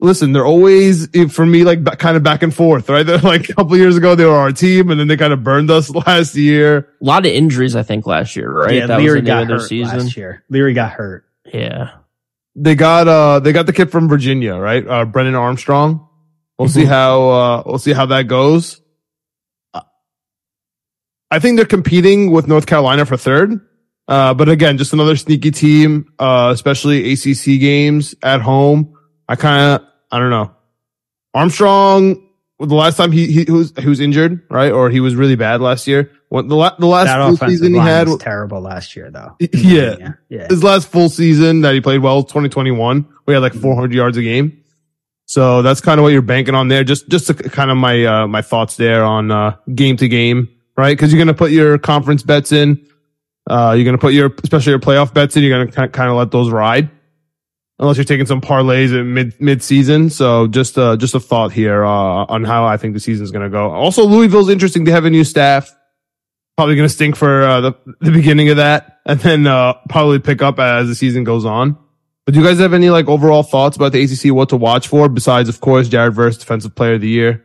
listen, 0.00 0.32
they're 0.32 0.46
always 0.46 1.14
eh, 1.14 1.28
for 1.28 1.44
me, 1.44 1.62
like 1.62 1.84
ba- 1.84 1.94
kind 1.96 2.16
of 2.16 2.22
back 2.22 2.42
and 2.42 2.54
forth, 2.54 2.88
right? 2.88 3.02
They're 3.06 3.18
like 3.18 3.50
a 3.50 3.54
couple 3.54 3.76
years 3.76 3.96
ago, 3.96 4.14
they 4.14 4.24
were 4.24 4.32
our 4.32 4.50
team 4.52 4.90
and 4.90 4.98
then 4.98 5.08
they 5.08 5.16
kind 5.18 5.32
of 5.32 5.44
burned 5.44 5.70
us 5.70 5.90
last 6.06 6.34
year. 6.34 6.88
A 7.00 7.04
lot 7.04 7.26
of 7.26 7.32
injuries, 7.32 7.76
I 7.76 7.82
think, 7.82 8.06
last 8.06 8.34
year, 8.34 8.50
right? 8.50 8.74
Yeah, 8.74 8.86
that 8.86 8.98
Leary 8.98 9.20
was 9.20 9.24
the 9.24 9.26
got 9.26 9.42
of 9.42 9.48
their 9.48 9.58
hurt 9.58 9.68
season. 9.68 9.98
last 9.98 10.16
year. 10.16 10.42
Leary 10.48 10.72
got 10.72 10.92
hurt. 10.92 11.26
Yeah. 11.52 11.90
They 12.56 12.74
got, 12.74 13.06
uh, 13.06 13.40
they 13.40 13.52
got 13.52 13.66
the 13.66 13.72
kid 13.74 13.90
from 13.92 14.08
Virginia, 14.08 14.56
right? 14.56 14.86
Uh, 14.86 15.04
Brennan 15.04 15.34
Armstrong. 15.34 16.08
We'll 16.58 16.68
see 16.68 16.84
how, 16.84 17.28
uh, 17.28 17.62
we'll 17.66 17.78
see 17.78 17.92
how 17.92 18.06
that 18.06 18.26
goes. 18.26 18.80
Uh, 19.74 19.80
I 21.30 21.40
think 21.40 21.56
they're 21.56 21.66
competing 21.66 22.30
with 22.30 22.48
North 22.48 22.66
Carolina 22.66 23.04
for 23.04 23.16
third. 23.16 23.60
Uh, 24.08 24.34
but 24.34 24.48
again, 24.48 24.78
just 24.78 24.92
another 24.92 25.16
sneaky 25.16 25.50
team, 25.50 26.12
uh, 26.18 26.50
especially 26.52 27.12
ACC 27.12 27.60
games 27.60 28.14
at 28.22 28.40
home. 28.40 28.96
I 29.28 29.36
kind 29.36 29.80
of, 29.80 29.88
I 30.10 30.18
don't 30.18 30.30
know. 30.30 30.50
Armstrong, 31.34 32.28
well, 32.58 32.68
the 32.68 32.74
last 32.74 32.96
time 32.96 33.12
he, 33.12 33.44
he, 33.44 33.50
was, 33.50 33.72
he 33.78 33.88
was 33.88 34.00
injured, 34.00 34.42
right? 34.50 34.72
Or 34.72 34.90
he 34.90 35.00
was 35.00 35.14
really 35.14 35.36
bad 35.36 35.60
last 35.60 35.86
year. 35.86 36.10
What 36.28 36.48
the, 36.48 36.56
la- 36.56 36.76
the 36.76 36.86
last 36.86 37.06
That 37.06 37.38
full 37.38 37.48
season 37.48 37.74
he 37.74 37.80
had, 37.80 38.08
was 38.08 38.18
terrible 38.18 38.60
last 38.60 38.96
year, 38.96 39.10
though. 39.10 39.36
yeah, 39.40 39.96
yeah, 39.98 40.12
yeah. 40.28 40.46
his 40.48 40.64
last 40.64 40.88
full 40.88 41.08
season 41.08 41.60
that 41.62 41.74
he 41.74 41.80
played 41.80 42.02
well, 42.02 42.22
2021, 42.22 43.06
we 43.26 43.34
had 43.34 43.42
like 43.42 43.54
400 43.54 43.94
yards 43.94 44.16
a 44.16 44.22
game. 44.22 44.62
So 45.26 45.62
that's 45.62 45.80
kind 45.80 45.98
of 45.98 46.02
what 46.02 46.12
you're 46.12 46.22
banking 46.22 46.54
on 46.54 46.68
there. 46.68 46.84
Just, 46.84 47.08
just 47.08 47.34
kind 47.52 47.70
of 47.70 47.76
my, 47.76 48.04
uh, 48.04 48.26
my 48.26 48.42
thoughts 48.42 48.76
there 48.76 49.04
on, 49.04 49.30
uh, 49.30 49.56
game 49.74 49.96
to 49.98 50.08
game, 50.08 50.48
right? 50.76 50.98
Cause 50.98 51.12
you're 51.12 51.18
going 51.18 51.28
to 51.28 51.34
put 51.34 51.52
your 51.52 51.78
conference 51.78 52.22
bets 52.22 52.52
in. 52.52 52.84
Uh, 53.48 53.72
you're 53.76 53.84
going 53.84 53.96
to 53.96 54.00
put 54.00 54.14
your, 54.14 54.32
especially 54.42 54.70
your 54.70 54.78
playoff 54.78 55.12
bets 55.12 55.36
in. 55.36 55.42
You're 55.42 55.56
going 55.64 55.70
to 55.70 55.88
kind 55.88 56.10
of 56.10 56.16
let 56.16 56.30
those 56.30 56.50
ride 56.50 56.90
unless 57.78 57.96
you're 57.96 58.04
taking 58.04 58.26
some 58.26 58.40
parlays 58.40 58.96
in 58.98 59.12
mid, 59.14 59.40
mid 59.40 59.62
season. 59.62 60.10
So 60.10 60.46
just, 60.46 60.78
uh, 60.78 60.96
just 60.96 61.14
a 61.14 61.20
thought 61.20 61.52
here, 61.52 61.84
uh, 61.84 61.88
on 61.90 62.44
how 62.44 62.64
I 62.64 62.76
think 62.76 62.94
the 62.94 63.00
season's 63.00 63.30
going 63.32 63.44
to 63.44 63.50
go. 63.50 63.70
Also, 63.70 64.04
Louisville's 64.04 64.48
interesting. 64.48 64.84
They 64.84 64.92
have 64.92 65.04
a 65.04 65.10
new 65.10 65.24
staff 65.24 65.74
probably 66.56 66.76
going 66.76 66.88
to 66.88 66.94
stink 66.94 67.16
for 67.16 67.42
uh, 67.42 67.60
the, 67.62 67.72
the 68.00 68.10
beginning 68.12 68.50
of 68.50 68.58
that 68.58 69.00
and 69.06 69.18
then 69.20 69.46
uh, 69.46 69.72
probably 69.88 70.18
pick 70.18 70.42
up 70.42 70.58
as 70.58 70.86
the 70.86 70.94
season 70.94 71.24
goes 71.24 71.44
on. 71.44 71.76
But 72.24 72.34
do 72.34 72.40
you 72.40 72.46
guys 72.46 72.60
have 72.60 72.72
any 72.74 72.90
like 72.90 73.08
overall 73.08 73.42
thoughts 73.42 73.76
about 73.76 73.90
the 73.92 74.02
ACC, 74.04 74.32
what 74.32 74.50
to 74.50 74.56
watch 74.56 74.86
for 74.86 75.08
besides, 75.08 75.48
of 75.48 75.60
course, 75.60 75.88
Jared 75.88 76.14
Verse, 76.14 76.38
defensive 76.38 76.74
player 76.74 76.94
of 76.94 77.00
the 77.00 77.08
year? 77.08 77.44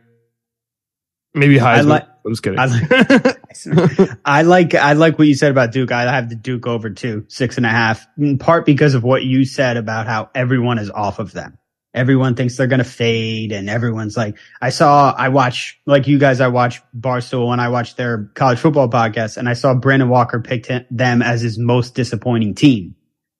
Maybe 1.34 1.58
Heisman. 1.58 1.86
like- 1.86 2.06
I'm 2.28 2.32
just 2.32 2.42
kidding. 2.42 2.58
I 2.58 2.66
like, 2.66 4.18
I 4.24 4.42
like 4.42 4.74
I 4.74 4.92
like 4.92 5.18
what 5.18 5.26
you 5.26 5.34
said 5.34 5.50
about 5.50 5.72
Duke. 5.72 5.90
I 5.90 6.02
have 6.12 6.28
the 6.28 6.36
Duke 6.36 6.66
over 6.66 6.90
too, 6.90 7.24
six 7.28 7.56
and 7.56 7.66
a 7.66 7.70
half. 7.70 8.06
In 8.18 8.38
part 8.38 8.66
because 8.66 8.94
of 8.94 9.02
what 9.02 9.24
you 9.24 9.44
said 9.44 9.76
about 9.76 10.06
how 10.06 10.30
everyone 10.34 10.78
is 10.78 10.90
off 10.90 11.18
of 11.18 11.32
them. 11.32 11.58
everyone 11.94 12.34
thinks 12.36 12.56
they're 12.56 12.68
to 12.68 12.84
fade 12.84 13.50
and 13.52 13.68
everyone's 13.68 14.16
like, 14.16 14.36
I 14.60 14.70
saw, 14.70 15.12
I 15.16 15.30
watch, 15.30 15.80
like 15.86 16.06
you 16.06 16.18
guys, 16.18 16.40
I 16.40 16.48
watch 16.48 16.80
Barstool 16.96 17.50
and 17.52 17.60
I 17.60 17.68
watch 17.70 17.96
their 17.96 18.30
college 18.34 18.58
football 18.58 18.88
podcast 18.88 19.36
and 19.36 19.48
I 19.48 19.54
saw 19.54 19.74
Brandon 19.74 20.08
Walker 20.08 20.40
picked 20.40 20.70
them 20.90 21.22
as 21.22 21.40
his 21.40 21.58
most 21.58 21.94
disappointing 21.94 22.54
team. 22.54 22.94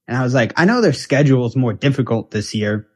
And 0.09 0.17
I 0.17 0.23
was 0.23 0.35
like, 0.35 0.55
I 0.57 0.65
know 0.65 0.81
their 0.81 0.93
schedule 0.93 1.47
is 1.47 1.55
more 1.55 1.75
difficult 1.75 2.31
this 2.31 2.55
year, 2.55 2.89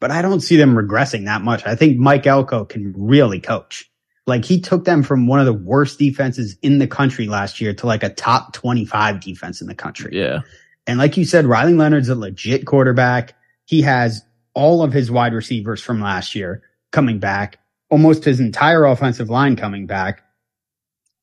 but 0.00 0.10
I 0.10 0.22
don't 0.22 0.40
see 0.40 0.56
them 0.56 0.76
regressing 0.76 1.24
that 1.24 1.42
much. 1.42 1.66
I 1.66 1.74
think 1.74 1.98
Mike 1.98 2.26
Elko 2.26 2.66
can 2.66 2.94
really 2.96 3.40
coach. 3.40 3.90
Like 4.28 4.44
he 4.44 4.60
took 4.60 4.84
them 4.84 5.02
from 5.02 5.26
one 5.26 5.40
of 5.40 5.46
the 5.46 5.54
worst 5.54 5.98
defenses 5.98 6.56
in 6.60 6.78
the 6.78 6.86
country 6.86 7.26
last 7.26 7.62
year 7.62 7.72
to 7.72 7.86
like 7.86 8.02
a 8.02 8.10
top 8.10 8.52
25 8.52 9.20
defense 9.20 9.62
in 9.62 9.66
the 9.66 9.74
country. 9.74 10.10
Yeah. 10.12 10.40
And 10.86 10.98
like 10.98 11.16
you 11.16 11.24
said, 11.24 11.46
Riley 11.46 11.72
Leonard's 11.72 12.10
a 12.10 12.14
legit 12.14 12.66
quarterback. 12.66 13.34
He 13.64 13.80
has 13.82 14.22
all 14.52 14.82
of 14.82 14.92
his 14.92 15.10
wide 15.10 15.32
receivers 15.32 15.82
from 15.82 16.00
last 16.00 16.34
year 16.34 16.62
coming 16.92 17.18
back, 17.18 17.58
almost 17.88 18.24
his 18.24 18.38
entire 18.38 18.84
offensive 18.84 19.30
line 19.30 19.56
coming 19.56 19.86
back. 19.86 20.22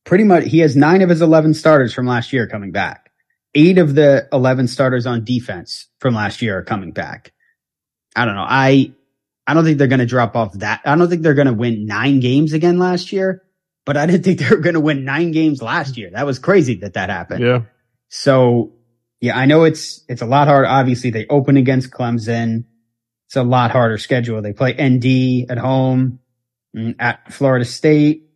Pretty 0.03 0.23
much, 0.23 0.45
he 0.45 0.59
has 0.59 0.75
nine 0.75 1.01
of 1.01 1.09
his 1.09 1.21
11 1.21 1.53
starters 1.53 1.93
from 1.93 2.07
last 2.07 2.33
year 2.33 2.47
coming 2.47 2.71
back. 2.71 3.11
Eight 3.53 3.77
of 3.77 3.93
the 3.93 4.27
11 4.33 4.67
starters 4.67 5.05
on 5.05 5.23
defense 5.23 5.87
from 5.99 6.15
last 6.15 6.41
year 6.41 6.57
are 6.57 6.63
coming 6.63 6.91
back. 6.91 7.33
I 8.15 8.25
don't 8.25 8.35
know. 8.35 8.45
I, 8.47 8.93
I 9.47 9.53
don't 9.53 9.63
think 9.63 9.77
they're 9.77 9.87
going 9.87 9.99
to 9.99 10.05
drop 10.05 10.35
off 10.35 10.53
that. 10.53 10.81
I 10.85 10.95
don't 10.95 11.09
think 11.09 11.21
they're 11.21 11.33
going 11.33 11.47
to 11.47 11.53
win 11.53 11.85
nine 11.85 12.19
games 12.19 12.53
again 12.53 12.79
last 12.79 13.11
year, 13.11 13.43
but 13.85 13.95
I 13.95 14.05
didn't 14.05 14.23
think 14.23 14.39
they 14.39 14.49
were 14.49 14.61
going 14.61 14.73
to 14.73 14.79
win 14.79 15.05
nine 15.05 15.31
games 15.31 15.61
last 15.61 15.97
year. 15.97 16.09
That 16.11 16.25
was 16.25 16.39
crazy 16.39 16.75
that 16.75 16.93
that 16.93 17.09
happened. 17.09 17.43
Yeah. 17.43 17.61
So 18.09 18.73
yeah, 19.21 19.37
I 19.37 19.45
know 19.45 19.63
it's, 19.63 20.03
it's 20.07 20.21
a 20.21 20.25
lot 20.25 20.47
hard. 20.47 20.65
Obviously 20.65 21.09
they 21.09 21.25
open 21.27 21.57
against 21.57 21.91
Clemson. 21.91 22.65
It's 23.27 23.35
a 23.35 23.43
lot 23.43 23.71
harder 23.71 23.97
schedule. 23.97 24.41
They 24.41 24.53
play 24.53 24.73
ND 24.73 25.49
at 25.49 25.57
home, 25.57 26.19
mm, 26.75 26.95
at 26.99 27.33
Florida 27.33 27.65
State, 27.65 28.29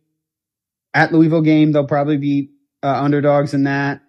at 0.92 1.12
Louisville 1.12 1.42
game. 1.42 1.72
They'll 1.72 1.86
probably 1.86 2.16
be 2.16 2.50
uh, 2.82 3.02
underdogs 3.02 3.54
in 3.54 3.64
that. 3.64 4.02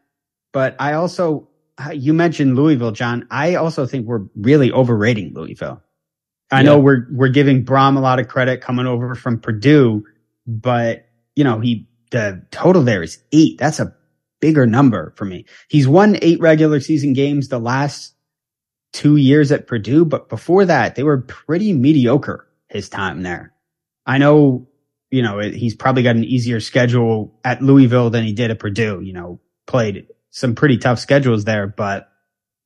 But 0.54 0.76
I 0.80 0.94
also, 0.94 1.50
you 1.94 2.14
mentioned 2.14 2.56
Louisville, 2.56 2.92
John. 2.92 3.28
I 3.30 3.56
also 3.56 3.86
think 3.86 4.08
we're 4.08 4.26
really 4.36 4.72
overrating 4.72 5.34
Louisville. 5.34 5.82
I 6.52 6.58
Yeah. 6.60 6.64
know 6.64 6.80
we're, 6.80 7.08
we're 7.12 7.30
giving 7.30 7.64
Brohm 7.66 7.98
a 7.98 8.02
lot 8.02 8.20
of 8.20 8.28
credit 8.28 8.62
coming 8.62 8.86
over 8.86 9.16
from 9.16 9.40
Purdue, 9.40 10.04
but 10.46 11.08
you 11.36 11.44
know, 11.44 11.60
he, 11.60 11.88
the 12.12 12.46
total 12.52 12.84
there 12.84 13.02
is 13.04 13.22
eight. 13.32 13.58
That's 13.58 13.80
a 13.80 13.96
bigger 14.42 14.66
number 14.66 15.14
for 15.16 15.24
me. 15.26 15.46
He's 15.70 15.88
won 15.88 16.18
eight 16.22 16.40
regular 16.42 16.80
season 16.82 17.14
games 17.14 17.48
the 17.48 17.60
last 17.60 18.14
two 18.92 19.16
years 19.16 19.52
at 19.52 19.68
Purdue, 19.68 20.04
but 20.04 20.28
before 20.28 20.66
that, 20.66 20.96
they 20.96 21.04
were 21.04 21.22
pretty 21.22 21.72
mediocre 21.72 22.48
his 22.68 22.90
time 22.90 23.22
there. 23.24 23.54
I 24.06 24.18
know, 24.18 24.68
you 25.10 25.22
know, 25.22 25.40
it- 25.40 25.54
he's 25.54 25.76
probably 25.76 26.04
got 26.04 26.18
an 26.18 26.26
easier 26.26 26.60
schedule 26.60 27.40
at 27.46 27.62
Louisville 27.62 28.10
than 28.10 28.26
he 28.26 28.34
did 28.34 28.52
at 28.52 28.60
Purdue, 28.60 29.00
you 29.02 29.14
know, 29.14 29.40
played 29.68 30.08
some 30.32 30.56
pretty 30.56 30.78
tough 30.78 31.00
schedules 31.00 31.46
there, 31.46 31.68
but 31.68 32.11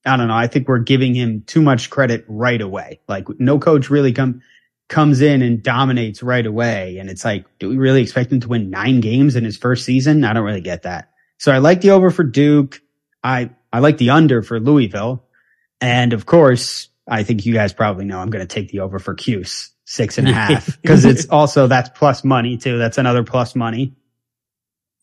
I 0.06 0.18
don't 0.18 0.28
know. 0.28 0.36
I 0.36 0.48
think 0.48 0.68
we're 0.68 0.80
giving 0.80 1.16
him 1.16 1.44
too 1.46 1.62
much 1.62 1.90
credit 1.90 2.26
right 2.28 2.62
away. 2.62 3.00
Like 3.08 3.28
no 3.40 3.60
coach 3.60 3.90
really 3.90 4.14
come, 4.14 4.42
comes 4.88 5.22
in 5.22 5.42
and 5.42 5.64
dominates 5.64 6.22
right 6.22 6.46
away. 6.46 6.98
And 6.98 7.10
it's 7.10 7.26
like, 7.26 7.46
do 7.60 7.70
we 7.70 7.78
really 7.78 8.02
expect 8.02 8.32
him 8.32 8.40
to 8.42 8.48
win 8.48 8.70
nine 8.70 9.02
games 9.02 9.36
in 9.36 9.44
his 9.44 9.58
first 9.58 9.84
season? 9.86 10.24
I 10.24 10.34
don't 10.34 10.44
really 10.44 10.62
get 10.62 10.84
that. 10.84 11.12
So 11.40 11.52
I 11.52 11.58
like 11.58 11.82
the 11.82 11.92
over 11.92 12.12
for 12.12 12.24
Duke. 12.24 12.82
I, 13.24 13.50
I 13.74 13.80
like 13.80 13.98
the 13.98 14.12
under 14.12 14.44
for 14.44 14.60
Louisville. 14.60 15.26
And 15.82 16.14
of 16.14 16.26
course, 16.26 16.90
I 17.08 17.24
think 17.24 17.46
you 17.46 17.54
guys 17.54 17.74
probably 17.74 18.06
know 18.06 18.20
I'm 18.20 18.30
going 18.30 18.46
to 18.46 18.54
take 18.54 18.70
the 18.70 18.82
over 18.82 19.00
for 19.00 19.16
Cuse 19.16 19.72
six 19.86 20.18
and 20.18 20.28
a 20.28 20.34
half 20.34 20.82
because 20.82 21.06
it's 21.06 21.26
also 21.30 21.68
that's 21.68 21.90
plus 21.90 22.24
money 22.24 22.58
too. 22.58 22.78
That's 22.78 22.98
another 22.98 23.24
plus 23.24 23.56
money. 23.56 23.96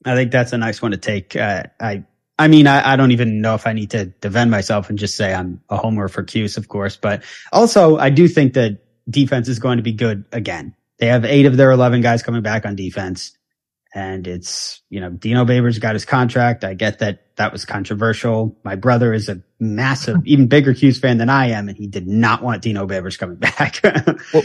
I 0.04 0.14
think 0.16 0.32
that's 0.32 0.52
a 0.52 0.58
nice 0.58 0.82
one 0.82 0.90
to 0.90 0.96
take. 0.96 1.36
Uh, 1.36 1.64
I, 1.80 2.04
I 2.42 2.48
mean, 2.48 2.66
I, 2.66 2.94
I 2.94 2.96
don't 2.96 3.12
even 3.12 3.40
know 3.40 3.54
if 3.54 3.68
I 3.68 3.72
need 3.72 3.90
to 3.90 4.06
defend 4.06 4.50
myself 4.50 4.90
and 4.90 4.98
just 4.98 5.16
say 5.16 5.32
I'm 5.32 5.62
a 5.68 5.76
homer 5.76 6.08
for 6.08 6.24
Cuse, 6.24 6.56
of 6.56 6.66
course, 6.66 6.96
but 6.96 7.22
also 7.52 7.98
I 7.98 8.10
do 8.10 8.26
think 8.26 8.54
that 8.54 8.82
defense 9.08 9.46
is 9.46 9.60
going 9.60 9.76
to 9.76 9.82
be 9.84 9.92
good 9.92 10.24
again. 10.32 10.74
They 10.98 11.06
have 11.06 11.24
eight 11.24 11.46
of 11.46 11.56
their 11.56 11.70
11 11.70 12.00
guys 12.00 12.20
coming 12.20 12.42
back 12.42 12.66
on 12.66 12.74
defense. 12.74 13.38
And 13.94 14.26
it's, 14.26 14.80
you 14.88 15.00
know, 15.00 15.10
Dino 15.10 15.44
Babers 15.44 15.78
got 15.78 15.94
his 15.94 16.06
contract. 16.06 16.64
I 16.64 16.72
get 16.72 17.00
that 17.00 17.36
that 17.36 17.52
was 17.52 17.66
controversial. 17.66 18.56
My 18.64 18.74
brother 18.74 19.12
is 19.12 19.28
a 19.28 19.42
massive, 19.60 20.16
even 20.24 20.46
bigger 20.46 20.72
Cuse 20.72 20.98
fan 20.98 21.18
than 21.18 21.28
I 21.28 21.48
am, 21.50 21.68
and 21.68 21.76
he 21.76 21.86
did 21.88 22.06
not 22.08 22.42
want 22.42 22.62
Dino 22.62 22.86
Babers 22.86 23.18
coming 23.18 23.36
back. 23.36 23.80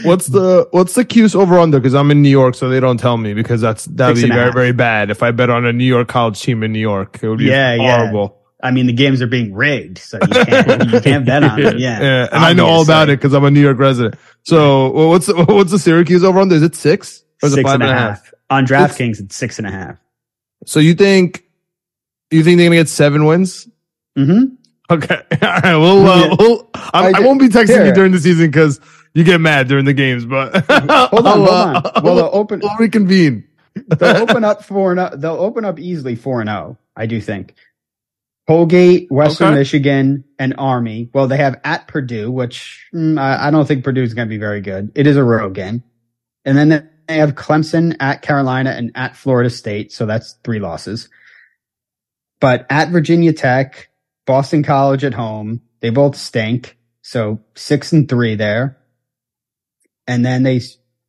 What's 0.04 0.26
the 0.26 0.68
what's 0.72 0.94
the 0.94 1.04
Cuse 1.04 1.34
over 1.34 1.58
under? 1.58 1.78
Because 1.78 1.94
I'm 1.94 2.10
in 2.10 2.20
New 2.20 2.28
York, 2.28 2.56
so 2.56 2.68
they 2.68 2.78
don't 2.80 2.98
tell 3.00 3.16
me 3.16 3.32
because 3.32 3.62
that's 3.62 3.86
that'd 3.86 4.18
Six 4.18 4.28
be 4.28 4.34
very 4.34 4.44
half. 4.46 4.54
very 4.54 4.72
bad 4.72 5.10
if 5.10 5.22
I 5.22 5.30
bet 5.30 5.48
on 5.48 5.64
a 5.64 5.72
New 5.72 5.84
York 5.84 6.08
college 6.08 6.40
team 6.42 6.62
in 6.62 6.72
New 6.72 6.78
York. 6.78 7.18
It 7.22 7.28
would 7.28 7.38
be 7.38 7.46
Yeah, 7.46 7.74
yeah. 7.74 7.96
horrible. 7.98 8.34
I 8.62 8.70
mean, 8.72 8.86
the 8.86 8.92
games 8.92 9.22
are 9.22 9.26
being 9.28 9.54
rigged, 9.54 9.98
so 9.98 10.18
you 10.20 10.44
can't, 10.44 10.90
you 10.92 11.00
can't 11.00 11.24
bet 11.24 11.42
on 11.44 11.60
them. 11.60 11.78
Yeah. 11.78 12.02
Yeah, 12.02 12.28
and 12.32 12.44
I 12.44 12.52
know 12.52 12.66
all 12.66 12.82
about 12.82 13.08
it 13.08 13.18
because 13.18 13.32
I'm 13.32 13.44
a 13.44 13.50
New 13.52 13.60
York 13.62 13.78
resident. 13.78 14.16
So 14.42 14.90
what's 15.08 15.26
the, 15.26 15.44
what's 15.44 15.70
the 15.70 15.78
Syracuse 15.78 16.24
over 16.24 16.40
under? 16.40 16.56
Is 16.56 16.62
it 16.62 16.74
six 16.74 17.22
or 17.42 17.46
is 17.46 17.52
it 17.52 17.56
Six 17.56 17.66
five 17.70 17.74
and 17.80 17.84
and 17.84 17.92
a 17.92 17.94
half. 17.94 18.24
half? 18.24 18.34
On 18.50 18.66
DraftKings, 18.66 19.20
it's 19.20 19.36
six 19.36 19.58
and 19.58 19.66
a 19.66 19.70
half. 19.70 19.98
So 20.66 20.80
you 20.80 20.94
think 20.94 21.44
you 22.30 22.42
think 22.42 22.58
they're 22.58 22.66
gonna 22.66 22.76
get 22.76 22.88
seven 22.88 23.24
wins? 23.26 23.68
Mm-hmm. 24.18 24.54
Okay, 24.90 25.16
all 25.42 25.48
right. 25.48 25.76
Well, 25.76 26.06
uh, 26.06 26.36
we'll 26.38 26.70
I'm, 26.74 27.14
I 27.14 27.18
I, 27.18 27.20
won't 27.20 27.40
be 27.40 27.48
texting 27.48 27.68
here. 27.76 27.86
you 27.86 27.92
during 27.92 28.12
the 28.12 28.18
season 28.20 28.46
because 28.46 28.80
you 29.14 29.22
get 29.24 29.40
mad 29.40 29.68
during 29.68 29.84
the 29.84 29.92
games. 29.92 30.24
But 30.24 30.64
Hold 30.70 30.90
on, 30.90 31.36
hold 31.36 31.48
on. 31.48 31.76
uh, 31.76 32.00
Well, 32.02 32.14
they'll 32.16 32.30
open, 32.32 32.60
we'll 32.62 32.76
reconvene. 32.78 33.44
they'll 33.98 34.16
open 34.22 34.44
up 34.44 34.64
four 34.64 34.90
and 34.92 35.00
oh- 35.00 35.14
they'll 35.14 35.34
open 35.40 35.64
up 35.66 35.78
easily 35.78 36.14
four 36.16 36.40
and 36.40 36.48
zero. 36.48 36.78
I 36.96 37.04
do 37.06 37.20
think. 37.20 37.54
Colgate, 38.46 39.10
Western 39.10 39.48
Okay. 39.48 39.56
Michigan, 39.56 40.24
and 40.38 40.54
Army. 40.56 41.10
Well, 41.12 41.28
they 41.28 41.36
have 41.36 41.60
at 41.64 41.86
Purdue, 41.86 42.30
which 42.30 42.88
mm, 42.94 43.20
I, 43.20 43.48
I 43.48 43.50
don't 43.50 43.68
think 43.68 43.84
Purdue 43.84 44.02
is 44.02 44.14
going 44.14 44.26
to 44.26 44.30
be 44.30 44.38
very 44.38 44.62
good. 44.62 44.90
It 44.94 45.06
is 45.06 45.16
a 45.18 45.22
road 45.24 45.52
game, 45.54 45.82
and 46.46 46.56
then 46.56 46.88
they 47.08 47.16
have 47.18 47.34
Clemson 47.34 47.96
at 48.00 48.22
Carolina 48.22 48.70
and 48.70 48.92
at 48.94 49.16
Florida 49.16 49.50
State. 49.50 49.92
So 49.92 50.06
that's 50.06 50.34
three 50.44 50.60
losses. 50.60 51.08
But 52.40 52.66
at 52.70 52.90
Virginia 52.90 53.32
Tech, 53.32 53.88
Boston 54.26 54.62
College 54.62 55.04
at 55.04 55.14
home, 55.14 55.62
they 55.80 55.90
both 55.90 56.16
stink. 56.16 56.76
So 57.02 57.40
six 57.54 57.92
and 57.92 58.08
three 58.08 58.34
there. 58.34 58.78
And 60.06 60.24
then 60.24 60.42
they 60.42 60.60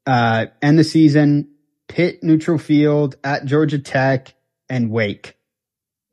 uh, 0.06 0.48
end 0.62 0.80
the 0.80 0.84
season 0.84 1.52
Pitt 1.88 2.24
neutral 2.24 2.58
field 2.58 3.16
at 3.24 3.46
Georgia 3.46 3.80
Tech 3.80 4.34
and 4.70 4.90
Wake. 4.90 5.36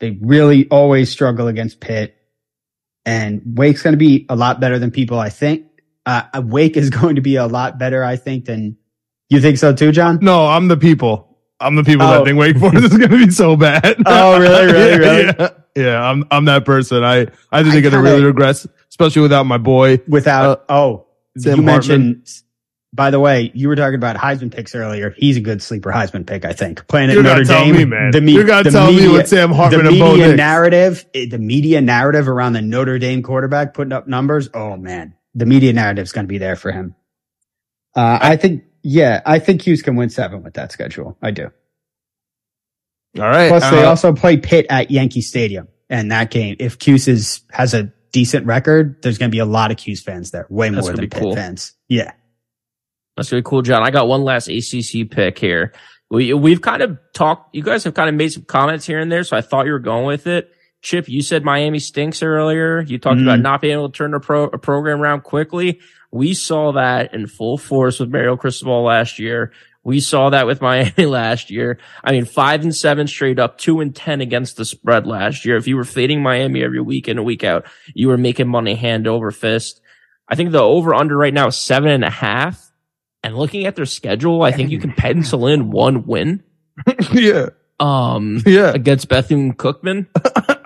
They 0.00 0.18
really 0.20 0.68
always 0.68 1.10
struggle 1.10 1.48
against 1.48 1.80
Pitt 1.80 2.16
and 3.06 3.40
Wake's 3.56 3.82
going 3.82 3.92
to 3.92 3.98
be 3.98 4.26
a 4.28 4.36
lot 4.36 4.60
better 4.60 4.78
than 4.78 4.90
people 4.90 5.18
I 5.18 5.30
think. 5.30 5.66
Uh, 6.04 6.24
Wake 6.44 6.76
is 6.76 6.90
going 7.00 7.14
to 7.14 7.22
be 7.22 7.36
a 7.36 7.46
lot 7.46 7.78
better, 7.78 8.04
I 8.04 8.16
think, 8.16 8.44
than 8.44 8.76
you 9.28 9.40
think 9.40 9.58
so 9.58 9.72
too, 9.72 9.92
John? 9.92 10.18
No, 10.22 10.46
I'm 10.46 10.68
the 10.68 10.76
people. 10.76 11.38
I'm 11.58 11.74
the 11.74 11.84
people 11.84 12.06
that 12.06 12.20
Oh. 12.20 12.24
think 12.24 12.38
Wake 12.38 12.58
Forest 12.58 12.84
is 12.92 12.98
going 12.98 13.10
to 13.10 13.26
be 13.26 13.30
so 13.30 13.56
bad. 13.56 13.96
Oh, 14.06 14.38
really? 14.38 14.66
Really? 14.72 14.90
Yeah, 14.90 14.96
Really? 14.96 15.24
Yeah, 15.38 15.48
Yeah, 15.74 16.02
I'm 16.10 16.24
I'm 16.30 16.44
that 16.46 16.64
person. 16.64 17.02
I 17.04 17.26
I 17.50 17.62
think 17.62 17.72
they're 17.72 17.80
going 17.82 17.94
to 17.94 18.00
really 18.00 18.24
regress, 18.24 18.66
especially 18.90 19.22
without 19.22 19.44
my 19.46 19.58
boy. 19.58 20.00
Without, 20.08 20.64
oh, 20.68 21.06
Sam 21.38 21.60
you 21.60 21.64
Hartman. 21.64 21.64
mentioned, 22.08 22.28
by 22.94 23.10
the 23.10 23.20
way, 23.20 23.50
you 23.54 23.68
were 23.68 23.76
talking 23.76 23.94
about 23.96 24.16
Heisman 24.16 24.50
picks 24.54 24.74
earlier. 24.74 25.14
He's 25.18 25.36
a 25.36 25.40
good 25.40 25.60
sleeper 25.62 25.90
Heisman 25.90 26.26
pick, 26.26 26.44
I 26.46 26.52
think. 26.54 26.86
Playing 26.88 27.10
at 27.10 27.16
You 27.16 27.22
Notre 27.22 27.44
Dame. 27.44 27.74
me, 27.76 27.84
man. 27.84 28.10
The, 28.10 28.20
me- 28.22 28.32
You 28.32 28.44
gotta 28.46 28.70
the 28.70 28.78
tell 28.78 28.90
me 28.92 29.06
what 29.08 29.28
Sam 29.28 29.50
Hartman 29.52 29.84
the 29.84 29.90
and 29.90 29.98
Bo 29.98 30.12
media 30.16 30.34
narrative, 30.36 31.04
eh, 31.14 31.26
the 31.28 31.38
media 31.38 31.80
narrative 31.82 32.26
around 32.28 32.52
the 32.54 32.62
Notre 32.62 32.98
Dame 32.98 33.22
quarterback 33.22 33.74
putting 33.74 33.92
up 33.92 34.06
numbers. 34.08 34.48
Oh 34.54 34.76
man, 34.76 35.14
the 35.34 35.44
media 35.46 35.72
narrative 35.74 36.04
is 36.04 36.12
going 36.12 36.24
to 36.24 36.28
be 36.28 36.38
there 36.38 36.56
for 36.56 36.70
him. 36.72 36.94
Uh, 37.96 38.18
I 38.20 38.36
think, 38.36 38.64
yeah, 38.82 39.22
I 39.26 39.38
think 39.38 39.62
Cuse 39.62 39.82
can 39.82 39.96
win 39.96 40.10
seven 40.10 40.42
with 40.44 40.54
that 40.54 40.70
schedule. 40.70 41.16
I 41.22 41.30
do. 41.32 41.50
All 43.18 43.24
right. 43.24 43.48
Plus, 43.48 43.70
they 43.70 43.82
uh, 43.84 43.88
also 43.88 44.12
play 44.12 44.36
Pitt 44.36 44.66
at 44.68 44.90
Yankee 44.90 45.22
Stadium, 45.22 45.68
and 45.88 46.12
that 46.12 46.30
game, 46.30 46.56
if 46.58 46.78
Cuse 46.78 47.08
is, 47.08 47.40
has 47.50 47.72
a 47.74 47.92
decent 48.12 48.46
record, 48.46 49.02
there's 49.02 49.18
going 49.18 49.30
to 49.30 49.34
be 49.34 49.38
a 49.38 49.46
lot 49.46 49.70
of 49.70 49.78
Cuse 49.78 50.02
fans 50.02 50.30
there, 50.30 50.46
way 50.50 50.70
more 50.70 50.82
than 50.82 51.08
Pitt 51.08 51.22
cool. 51.22 51.34
fans. 51.34 51.72
Yeah. 51.88 52.12
That's 53.16 53.32
really 53.32 53.42
cool, 53.42 53.62
John. 53.62 53.82
I 53.82 53.90
got 53.90 54.08
one 54.08 54.22
last 54.24 54.48
ACC 54.48 55.10
pick 55.10 55.38
here. 55.38 55.72
We 56.10 56.34
we've 56.34 56.60
kind 56.60 56.82
of 56.82 56.98
talked. 57.14 57.54
You 57.56 57.62
guys 57.62 57.82
have 57.84 57.94
kind 57.94 58.10
of 58.10 58.14
made 58.14 58.28
some 58.30 58.44
comments 58.44 58.86
here 58.86 58.98
and 59.00 59.10
there, 59.10 59.24
so 59.24 59.36
I 59.36 59.40
thought 59.40 59.64
you 59.66 59.72
were 59.72 59.78
going 59.78 60.04
with 60.04 60.26
it. 60.26 60.52
Chip, 60.82 61.08
you 61.08 61.22
said 61.22 61.42
Miami 61.42 61.78
stinks 61.78 62.22
earlier. 62.22 62.82
You 62.82 62.98
talked 62.98 63.18
Mm. 63.18 63.22
about 63.22 63.40
not 63.40 63.60
being 63.62 63.72
able 63.72 63.88
to 63.90 63.96
turn 63.96 64.12
a, 64.14 64.20
pro, 64.20 64.44
a 64.44 64.58
program 64.58 65.00
around 65.00 65.22
quickly. 65.22 65.80
We 66.10 66.34
saw 66.34 66.72
that 66.72 67.14
in 67.14 67.26
full 67.26 67.58
force 67.58 68.00
with 68.00 68.10
Mario 68.10 68.36
Cristobal 68.36 68.82
last 68.82 69.18
year. 69.18 69.52
We 69.84 70.00
saw 70.00 70.30
that 70.30 70.46
with 70.46 70.60
Miami 70.62 71.06
last 71.06 71.50
year. 71.50 71.78
I 72.02 72.12
mean, 72.12 72.24
five 72.24 72.62
and 72.62 72.74
seven 72.74 73.06
straight 73.06 73.38
up, 73.38 73.58
two 73.58 73.80
and 73.80 73.94
10 73.94 74.20
against 74.20 74.56
the 74.56 74.64
spread 74.64 75.06
last 75.06 75.44
year. 75.44 75.56
If 75.56 75.68
you 75.68 75.76
were 75.76 75.84
fading 75.84 76.22
Miami 76.22 76.62
every 76.62 76.80
week 76.80 77.08
in 77.08 77.18
and 77.18 77.26
week 77.26 77.44
out, 77.44 77.66
you 77.94 78.08
were 78.08 78.18
making 78.18 78.48
money 78.48 78.74
hand 78.74 79.06
over 79.06 79.30
fist. 79.30 79.80
I 80.28 80.34
think 80.34 80.50
the 80.50 80.60
over 80.60 80.94
under 80.94 81.16
right 81.16 81.34
now 81.34 81.48
is 81.48 81.56
seven 81.56 81.90
and 81.90 82.04
a 82.04 82.10
half. 82.10 82.72
And 83.22 83.36
looking 83.36 83.66
at 83.66 83.76
their 83.76 83.86
schedule, 83.86 84.42
I 84.42 84.52
think 84.52 84.70
you 84.70 84.78
can 84.78 84.92
pencil 84.92 85.46
in 85.46 85.70
one 85.70 86.06
win. 86.06 86.42
yeah. 87.12 87.48
Um, 87.78 88.42
Yeah. 88.46 88.72
against 88.72 89.08
Bethune 89.08 89.54
Cookman. 89.54 90.06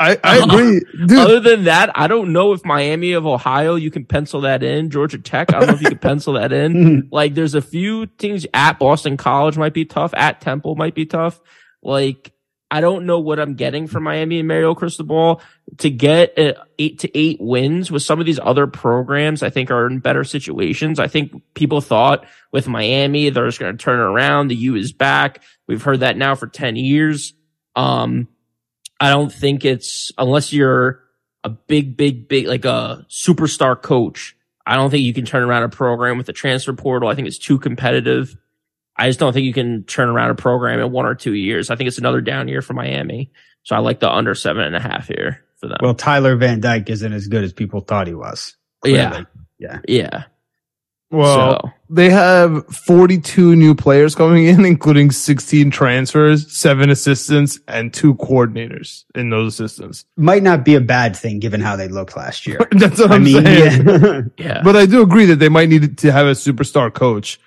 I, 0.01 0.19
I 0.25 0.39
agree. 0.39 0.81
Dude, 1.07 1.19
Other 1.19 1.41
than 1.41 1.65
that, 1.65 1.91
I 1.95 2.07
don't 2.07 2.33
know 2.33 2.53
if 2.53 2.65
Miami 2.65 3.13
of 3.13 3.27
Ohio, 3.27 3.75
you 3.75 3.91
can 3.91 4.05
pencil 4.05 4.41
that 4.43 4.63
in. 4.63 4.89
Georgia 4.91 5.19
Tech, 5.19 5.53
I 5.53 5.59
don't 5.59 5.69
know 5.69 5.75
if 5.75 5.83
you 5.83 5.89
can 5.89 5.99
pencil 5.99 6.35
that 6.35 6.53
in. 6.53 7.09
Like, 7.13 7.35
there's 7.35 7.55
a 7.55 7.61
few 7.63 8.07
things 8.07 8.47
at 8.55 8.79
Boston 8.79 9.17
College 9.17 9.59
might 9.59 9.75
be 9.75 9.85
tough. 9.85 10.15
At 10.15 10.41
Temple 10.41 10.77
might 10.77 10.95
be 10.95 11.05
tough. 11.07 11.41
Like, 11.83 12.33
I 12.71 12.81
don't 12.81 13.05
know 13.05 13.19
what 13.19 13.41
I'm 13.41 13.55
getting 13.55 13.89
from 13.89 14.05
Miami 14.05 14.39
and 14.39 14.47
Mario 14.47 14.75
Cristobal 14.75 15.43
to 15.79 15.91
get 15.91 16.39
eight 16.79 17.01
to 17.01 17.19
eight 17.19 17.39
wins 17.41 17.91
with 17.91 18.03
some 18.03 18.21
of 18.21 18.27
these 18.27 18.39
other 18.41 18.67
programs. 18.67 19.43
I 19.43 19.51
think 19.51 19.71
are 19.71 19.87
in 19.87 19.99
better 19.99 20.23
situations. 20.23 21.01
I 21.01 21.09
think 21.09 21.43
people 21.55 21.81
thought 21.81 22.27
with 22.53 22.69
Miami, 22.69 23.31
they're 23.31 23.47
just 23.47 23.59
going 23.59 23.77
to 23.77 23.83
turn 23.83 23.99
around. 23.99 24.49
The 24.49 24.57
U 24.57 24.77
is 24.77 24.93
back. 24.93 25.43
We've 25.67 25.83
heard 25.83 26.01
that 26.01 26.17
now 26.17 26.35
for 26.35 26.47
10 26.47 26.77
years. 26.77 27.35
Um, 27.75 28.29
I 29.01 29.11
don't 29.11 29.33
think 29.33 29.65
it's 29.65 30.13
unless 30.17 30.53
you're 30.53 31.03
a 31.43 31.49
big, 31.49 31.97
big, 31.97 32.29
big, 32.29 32.47
like 32.47 32.65
a 32.65 33.07
superstar 33.09 33.81
coach. 33.81 34.37
I 34.67 34.77
don't 34.77 34.91
think 34.91 35.03
you 35.03 35.15
can 35.15 35.25
turn 35.25 35.43
around 35.43 35.65
a 35.65 35.69
program 35.69 36.19
with 36.19 36.27
the 36.27 36.33
transfer 36.33 36.73
portal. 36.73 37.09
I 37.09 37.15
think 37.15 37.27
it's 37.27 37.39
too 37.39 37.59
competitive. 37.59 38.37
I 39.01 39.09
just 39.09 39.19
don't 39.19 39.33
think 39.33 39.47
you 39.47 39.53
can 39.53 39.85
turn 39.85 40.09
around 40.09 40.31
a 40.31 40.35
program 40.35 40.79
in 40.79 40.93
one 40.93 41.07
or 41.07 41.15
two 41.15 41.35
years. 41.35 41.71
I 41.71 41.77
think 41.77 41.89
it's 41.89 41.99
another 41.99 42.21
down 42.21 42.49
year 42.49 42.63
for 42.63 42.75
Miami. 42.75 43.33
So 43.63 43.75
I 43.77 43.79
like 43.79 44.01
the 44.01 44.11
under 44.11 44.35
seven 44.35 44.63
and 44.63 44.77
a 44.77 44.81
half 44.81 45.09
here 45.09 45.43
for 45.57 45.69
them. 45.69 45.79
Well, 45.83 45.95
Tyler 45.95 46.37
Van 46.37 46.61
Dyke 46.61 46.91
isn't 46.91 47.13
as 47.13 47.27
good 47.29 47.45
as 47.45 47.53
people 47.53 47.81
thought 47.81 48.07
he 48.07 48.15
was. 48.15 48.57
yeah. 48.85 49.09
Clearly. 49.11 49.27
Yeah. 49.59 49.79
Yeah. 49.89 50.23
well, 51.11 51.61
so 51.63 51.71
they 51.91 52.09
have 52.09 52.65
42 52.69 53.57
new 53.57 53.75
players 53.75 54.15
coming 54.15 54.47
in, 54.47 54.65
including 54.67 55.11
16 55.11 55.71
transfers, 55.71 56.51
seven 56.57 56.89
assistants, 56.89 57.59
and 57.69 57.93
two 57.93 58.15
coordinators 58.15 59.05
in 59.15 59.29
those 59.29 59.61
assistants. 59.61 60.05
Might 60.17 60.43
not 60.43 60.65
be 60.65 60.75
a 60.77 60.81
bad 60.81 61.17
thing 61.17 61.39
given 61.41 61.61
how 61.61 61.77
they 61.77 61.89
looked 61.89 62.17
last 62.17 62.47
year. 62.47 62.61
That's 62.73 62.99
what 63.01 63.11
I 63.11 63.17
I'm 63.17 63.25
mean, 63.25 63.45
saying. 63.45 63.87
yeah. 63.87 64.21
yeah. 64.39 64.63
But 64.63 64.77
I 64.77 64.87
do 64.87 65.03
agree 65.03 65.27
that 65.27 65.37
they 65.41 65.49
might 65.49 65.69
need 65.69 65.99
to 65.99 66.13
have 66.13 66.27
a 66.27 66.33
superstar 66.33 66.93
coach, 66.93 67.39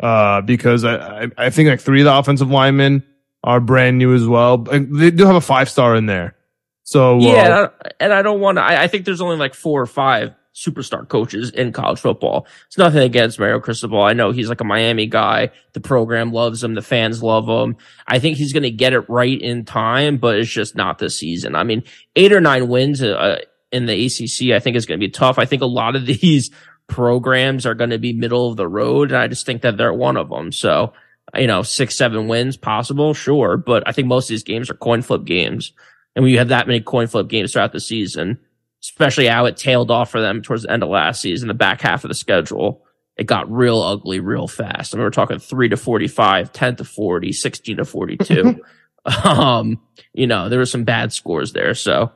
uh, 0.00 0.40
because 0.42 0.84
I, 0.84 1.28
I, 1.38 1.50
think 1.50 1.68
like 1.68 1.80
three 1.80 2.00
of 2.00 2.04
the 2.04 2.16
offensive 2.16 2.50
linemen 2.50 3.02
are 3.42 3.60
brand 3.60 3.98
new 3.98 4.14
as 4.14 4.26
well. 4.26 4.58
They 4.58 5.10
do 5.10 5.24
have 5.26 5.36
a 5.36 5.40
five 5.40 5.68
star 5.68 5.96
in 5.96 6.06
there. 6.06 6.36
So, 6.82 7.16
uh, 7.16 7.20
Yeah, 7.20 7.44
and 7.44 7.52
I- 7.54 7.90
and 8.00 8.12
I 8.12 8.22
don't 8.22 8.40
want 8.40 8.58
to. 8.58 8.62
I, 8.62 8.84
I 8.84 8.88
think 8.88 9.04
there's 9.04 9.20
only 9.20 9.36
like 9.36 9.54
four 9.54 9.80
or 9.80 9.86
five 9.86 10.34
superstar 10.54 11.06
coaches 11.06 11.50
in 11.50 11.70
college 11.72 12.00
football. 12.00 12.46
It's 12.66 12.78
nothing 12.78 13.02
against 13.02 13.38
Mario 13.38 13.60
Cristobal. 13.60 14.02
I 14.02 14.14
know 14.14 14.30
he's 14.30 14.48
like 14.48 14.62
a 14.62 14.64
Miami 14.64 15.06
guy. 15.06 15.50
The 15.74 15.80
program 15.80 16.32
loves 16.32 16.64
him. 16.64 16.74
The 16.74 16.82
fans 16.82 17.22
love 17.22 17.46
him. 17.46 17.76
I 18.06 18.18
think 18.18 18.38
he's 18.38 18.54
going 18.54 18.62
to 18.62 18.70
get 18.70 18.94
it 18.94 19.08
right 19.10 19.38
in 19.40 19.64
time, 19.66 20.16
but 20.16 20.38
it's 20.38 20.50
just 20.50 20.74
not 20.74 20.98
this 20.98 21.18
season. 21.18 21.54
I 21.54 21.64
mean, 21.64 21.82
eight 22.16 22.32
or 22.32 22.40
nine 22.40 22.68
wins 22.68 23.02
uh, 23.02 23.40
in 23.70 23.84
the 23.84 24.06
ACC, 24.06 24.54
I 24.54 24.60
think 24.60 24.76
is 24.76 24.86
going 24.86 24.98
to 24.98 25.06
be 25.06 25.10
tough. 25.10 25.38
I 25.38 25.44
think 25.44 25.60
a 25.60 25.66
lot 25.66 25.94
of 25.94 26.06
these 26.06 26.50
programs 26.88 27.66
are 27.66 27.74
going 27.74 27.90
to 27.90 27.98
be 27.98 28.12
middle 28.12 28.50
of 28.50 28.56
the 28.56 28.68
road, 28.68 29.10
and 29.10 29.18
I 29.18 29.28
just 29.28 29.46
think 29.46 29.62
that 29.62 29.76
they're 29.76 29.92
one 29.92 30.16
of 30.16 30.28
them. 30.28 30.52
So, 30.52 30.92
you 31.34 31.46
know, 31.46 31.62
six, 31.62 31.96
seven 31.96 32.28
wins 32.28 32.56
possible, 32.56 33.14
sure, 33.14 33.56
but 33.56 33.82
I 33.86 33.92
think 33.92 34.08
most 34.08 34.26
of 34.26 34.28
these 34.28 34.42
games 34.42 34.70
are 34.70 34.74
coin 34.74 35.02
flip 35.02 35.24
games. 35.24 35.72
And 36.14 36.22
when 36.22 36.32
you 36.32 36.38
have 36.38 36.48
that 36.48 36.66
many 36.66 36.80
coin 36.80 37.06
flip 37.08 37.28
games 37.28 37.52
throughout 37.52 37.72
the 37.72 37.80
season, 37.80 38.38
especially 38.82 39.26
how 39.26 39.46
it 39.46 39.56
tailed 39.56 39.90
off 39.90 40.10
for 40.10 40.20
them 40.20 40.42
towards 40.42 40.62
the 40.62 40.70
end 40.70 40.82
of 40.82 40.88
last 40.88 41.20
season, 41.20 41.48
the 41.48 41.54
back 41.54 41.80
half 41.80 42.04
of 42.04 42.08
the 42.08 42.14
schedule, 42.14 42.82
it 43.16 43.24
got 43.24 43.50
real 43.50 43.80
ugly 43.80 44.20
real 44.20 44.46
fast. 44.46 44.94
I 44.94 44.96
mean, 44.96 45.04
we're 45.04 45.10
talking 45.10 45.38
three 45.38 45.68
to 45.68 45.76
45, 45.76 46.52
10 46.52 46.76
to 46.76 46.84
40, 46.84 47.32
16 47.32 47.76
to 47.78 47.84
42. 47.84 48.60
um, 49.24 49.80
you 50.14 50.26
know, 50.26 50.48
there 50.48 50.58
were 50.58 50.66
some 50.66 50.84
bad 50.84 51.12
scores 51.12 51.52
there. 51.52 51.74
So, 51.74 52.12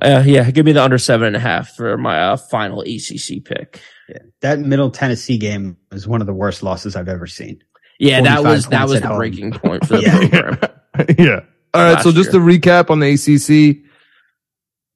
uh, 0.00 0.22
yeah, 0.24 0.50
give 0.50 0.64
me 0.64 0.72
the 0.72 0.82
under 0.82 0.98
seven 0.98 1.26
and 1.26 1.36
a 1.36 1.40
half 1.40 1.74
for 1.76 1.96
my 1.98 2.20
uh, 2.20 2.36
final 2.36 2.80
ACC 2.80 3.44
pick. 3.44 3.80
that 4.40 4.58
Middle 4.60 4.90
Tennessee 4.90 5.36
game 5.38 5.76
was 5.90 6.08
one 6.08 6.20
of 6.20 6.26
the 6.26 6.32
worst 6.32 6.62
losses 6.62 6.96
I've 6.96 7.08
ever 7.08 7.26
seen. 7.26 7.62
Yeah, 7.98 8.20
that 8.22 8.42
was, 8.42 8.66
that 8.68 8.84
was 8.84 8.94
at 8.96 9.02
the 9.02 9.08
home. 9.08 9.16
breaking 9.18 9.52
point 9.52 9.86
for 9.86 9.96
the 9.98 10.02
Yeah. 10.02 10.18
program. 10.40 10.58
yeah. 11.18 11.40
All 11.74 11.82
right. 11.82 11.92
Last 11.94 12.02
So 12.04 12.12
just 12.12 12.32
year. 12.32 12.40
to 12.42 12.46
recap 12.46 12.90
on 12.90 13.00
the 13.00 13.12
ACC, 13.12 13.78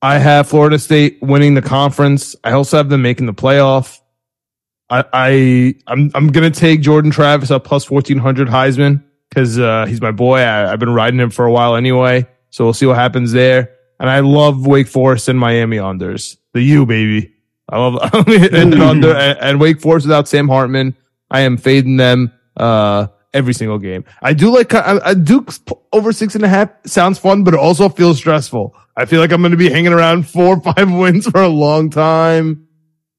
I 0.03 0.19
have 0.19 0.49
Florida 0.49 0.79
State 0.79 1.19
winning 1.23 1.55
the 1.55 1.63
conference. 1.63 2.35
I 2.45 2.53
also 2.53 2.77
have 2.77 2.89
them 2.89 3.03
making 3.03 3.27
the 3.27 3.35
playoff. 3.35 3.99
I, 4.91 5.05
I 5.13 5.75
I'm 5.89 6.11
I'm 6.15 6.29
gonna 6.29 6.51
take 6.51 6.81
Jordan 6.81 7.11
Travis 7.11 7.51
up 7.51 7.65
plus 7.65 7.85
fourteen 7.85 8.19
hundred 8.19 8.47
Heisman 8.49 9.03
because 9.31 9.59
uh, 9.59 9.87
he's 9.87 10.01
my 10.01 10.13
boy. 10.13 10.39
I, 10.41 10.73
I've 10.73 10.79
been 10.79 10.93
riding 10.95 11.19
him 11.19 11.31
for 11.31 11.45
a 11.45 11.51
while 11.51 11.75
anyway, 11.77 12.27
so 12.51 12.65
we'll 12.65 12.73
see 12.75 12.87
what 12.87 12.97
happens 12.97 13.33
there. 13.33 13.73
And 13.99 14.11
I 14.11 14.21
love 14.21 14.67
Wake 14.67 14.89
Forest 14.89 15.29
and 15.29 15.39
Miami 15.39 15.79
unders. 15.79 16.37
The 16.53 16.63
U 16.63 16.87
baby. 16.87 17.35
I 17.69 17.79
love 17.79 17.99
and 18.29 18.75
under 18.75 19.15
and, 19.15 19.39
and 19.41 19.61
Wake 19.61 19.81
Forest 19.81 20.07
without 20.07 20.29
Sam 20.29 20.49
Hartman. 20.49 20.97
I 21.31 21.41
am 21.41 21.57
fading 21.57 21.97
them 21.97 22.33
uh 22.57 23.09
every 23.35 23.53
single 23.53 23.79
game. 23.79 24.05
I 24.23 24.33
do 24.33 24.55
like 24.55 24.73
I, 24.75 24.99
I 25.05 25.15
Duke 25.15 25.53
over 25.93 26.13
six 26.13 26.35
and 26.35 26.45
a 26.45 26.49
half 26.49 26.71
sounds 26.87 27.19
fun, 27.19 27.45
but 27.45 27.55
it 27.55 27.61
also 27.61 27.89
feels 27.89 28.19
stressful. 28.19 28.75
I 28.97 29.05
feel 29.05 29.21
like 29.21 29.31
I'm 29.31 29.43
going 29.43 29.51
to 29.51 29.59
be 29.59 29.71
hanging 29.71 29.93
around 29.93 30.29
four 30.29 30.57
or 30.57 30.61
five 30.75 30.91
wins 30.91 31.27
for 31.27 31.43
a 31.43 31.49
long 31.49 31.91
time. 31.91 32.67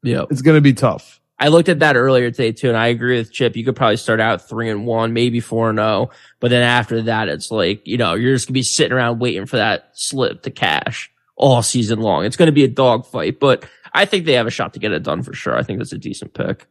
Yeah, 0.03 0.25
It's 0.29 0.41
going 0.41 0.57
to 0.57 0.61
be 0.61 0.73
tough. 0.73 1.16
I 1.39 1.49
looked 1.49 1.69
at 1.69 1.79
that 1.79 1.95
earlier 1.95 2.31
today 2.31 2.51
too, 2.51 2.69
and 2.69 2.77
I 2.77 2.87
agree 2.87 3.17
with 3.17 3.31
Chip. 3.31 3.55
You 3.55 3.63
could 3.63 3.75
probably 3.75 3.97
start 3.97 4.19
out 4.19 4.47
three 4.47 4.69
and 4.69 4.85
one, 4.87 5.13
maybe 5.13 5.39
four 5.39 5.69
and 5.69 5.77
zero, 5.77 6.09
but 6.39 6.49
then 6.49 6.63
after 6.63 7.03
that, 7.03 7.29
it's 7.29 7.51
like 7.51 7.85
you 7.85 7.97
know 7.97 8.15
you're 8.15 8.33
just 8.33 8.47
gonna 8.47 8.53
be 8.53 8.63
sitting 8.63 8.93
around 8.93 9.19
waiting 9.19 9.45
for 9.45 9.57
that 9.57 9.91
slip 9.93 10.43
to 10.43 10.51
cash 10.51 11.11
all 11.35 11.61
season 11.61 11.99
long. 11.99 12.25
It's 12.25 12.37
gonna 12.37 12.51
be 12.51 12.63
a 12.63 12.67
dogfight, 12.69 13.39
but 13.39 13.65
I 13.93 14.05
think 14.05 14.25
they 14.25 14.33
have 14.33 14.47
a 14.47 14.51
shot 14.51 14.73
to 14.73 14.79
get 14.79 14.91
it 14.91 15.03
done 15.03 15.21
for 15.21 15.33
sure. 15.33 15.55
I 15.55 15.63
think 15.63 15.79
that's 15.79 15.93
a 15.93 15.97
decent 15.97 16.33
pick. 16.33 16.65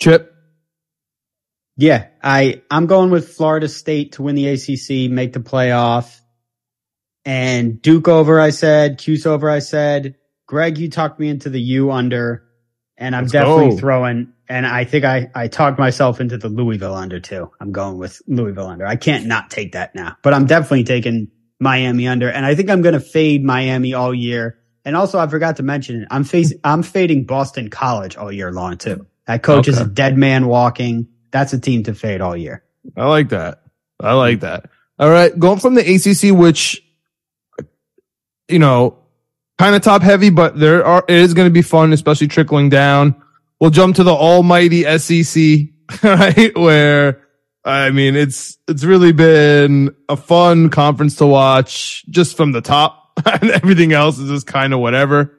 Chip. 0.00 0.32
Yeah, 1.76 2.06
I 2.22 2.62
I'm 2.70 2.86
going 2.86 3.10
with 3.10 3.34
Florida 3.34 3.68
State 3.68 4.12
to 4.12 4.22
win 4.22 4.36
the 4.36 4.48
ACC, 4.48 5.10
make 5.10 5.32
the 5.32 5.40
playoff, 5.40 6.20
and 7.24 7.82
Duke 7.82 8.08
over. 8.08 8.40
I 8.40 8.50
said 8.50 8.98
Cuse 8.98 9.26
over. 9.26 9.50
I 9.50 9.58
said 9.58 10.14
Greg, 10.46 10.78
you 10.78 10.88
talked 10.88 11.18
me 11.18 11.28
into 11.28 11.50
the 11.50 11.60
U 11.60 11.90
under, 11.90 12.45
and 12.98 13.14
I'm 13.14 13.24
Let's 13.24 13.32
definitely 13.32 13.70
go. 13.70 13.78
throwing. 13.78 14.32
And 14.48 14.66
I 14.66 14.84
think 14.84 15.04
I 15.04 15.30
I 15.34 15.48
talked 15.48 15.78
myself 15.78 16.20
into 16.20 16.38
the 16.38 16.48
Louisville 16.48 16.94
under 16.94 17.20
too. 17.20 17.50
I'm 17.60 17.72
going 17.72 17.98
with 17.98 18.22
Louisville 18.26 18.68
under. 18.68 18.86
I 18.86 18.96
can't 18.96 19.26
not 19.26 19.50
take 19.50 19.72
that 19.72 19.94
now, 19.94 20.16
but 20.22 20.34
I'm 20.34 20.46
definitely 20.46 20.84
taking 20.84 21.28
Miami 21.58 22.06
under, 22.06 22.30
and 22.30 22.44
I 22.46 22.54
think 22.54 22.70
I'm 22.70 22.82
going 22.82 22.94
to 22.94 23.00
fade 23.00 23.44
Miami 23.44 23.94
all 23.94 24.14
year. 24.14 24.58
And 24.84 24.94
also, 24.94 25.18
I 25.18 25.26
forgot 25.26 25.56
to 25.56 25.64
mention 25.64 26.02
it. 26.02 26.08
I'm 26.10 26.22
face 26.22 26.52
I'm 26.62 26.82
fading 26.82 27.24
Boston 27.24 27.70
College 27.70 28.16
all 28.16 28.30
year 28.30 28.52
long 28.52 28.78
too. 28.78 29.06
That 29.26 29.42
coach 29.42 29.66
is 29.66 29.80
a 29.80 29.84
dead 29.84 30.16
man 30.16 30.46
walking. 30.46 31.08
That's 31.32 31.52
a 31.52 31.58
team 31.58 31.82
to 31.84 31.94
fade 31.94 32.20
all 32.20 32.36
year. 32.36 32.62
I 32.96 33.06
like 33.06 33.30
that. 33.30 33.62
I 33.98 34.12
like 34.12 34.40
that. 34.40 34.70
All 34.98 35.10
right. 35.10 35.36
Going 35.36 35.58
from 35.58 35.74
the 35.74 35.80
ACC, 35.82 36.36
which, 36.36 36.82
you 38.48 38.58
know, 38.60 38.98
kind 39.58 39.74
of 39.74 39.82
top 39.82 40.02
heavy, 40.02 40.30
but 40.30 40.58
there 40.58 40.84
are, 40.84 41.04
it 41.08 41.16
is 41.16 41.34
going 41.34 41.46
to 41.46 41.52
be 41.52 41.62
fun, 41.62 41.92
especially 41.92 42.28
trickling 42.28 42.68
down. 42.68 43.22
We'll 43.60 43.70
jump 43.70 43.96
to 43.96 44.04
the 44.04 44.14
almighty 44.14 44.82
SEC, 44.98 45.68
right? 46.02 46.56
Where, 46.56 47.22
I 47.64 47.90
mean, 47.90 48.16
it's, 48.16 48.58
it's 48.68 48.84
really 48.84 49.12
been 49.12 49.94
a 50.08 50.16
fun 50.16 50.70
conference 50.70 51.16
to 51.16 51.26
watch 51.26 52.04
just 52.10 52.36
from 52.36 52.52
the 52.52 52.60
top 52.60 53.20
and 53.24 53.50
everything 53.50 53.92
else 53.92 54.18
is 54.18 54.28
just 54.28 54.46
kind 54.46 54.74
of 54.74 54.80
whatever. 54.80 55.38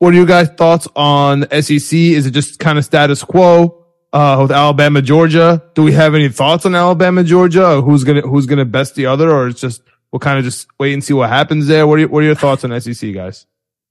What 0.00 0.14
are 0.14 0.16
you 0.16 0.24
guys' 0.24 0.48
thoughts 0.48 0.88
on 0.96 1.42
SEC? 1.50 1.92
Is 1.92 2.24
it 2.24 2.30
just 2.30 2.58
kind 2.58 2.78
of 2.78 2.86
status 2.86 3.22
quo 3.22 3.84
uh, 4.14 4.38
with 4.40 4.50
Alabama, 4.50 5.02
Georgia? 5.02 5.62
Do 5.74 5.82
we 5.82 5.92
have 5.92 6.14
any 6.14 6.30
thoughts 6.30 6.64
on 6.64 6.74
Alabama, 6.74 7.22
Georgia? 7.22 7.76
Or 7.76 7.82
who's 7.82 8.02
gonna 8.02 8.22
who's 8.22 8.46
gonna 8.46 8.64
best 8.64 8.94
the 8.94 9.04
other, 9.04 9.30
or 9.30 9.48
it's 9.48 9.60
just 9.60 9.82
we'll 10.10 10.18
kind 10.20 10.38
of 10.38 10.44
just 10.44 10.68
wait 10.78 10.94
and 10.94 11.04
see 11.04 11.12
what 11.12 11.28
happens 11.28 11.66
there? 11.66 11.86
What 11.86 12.00
are 12.00 12.08
what 12.08 12.22
are 12.22 12.26
your 12.26 12.34
thoughts 12.34 12.64
on 12.64 12.80
SEC, 12.80 13.12
guys? 13.12 13.44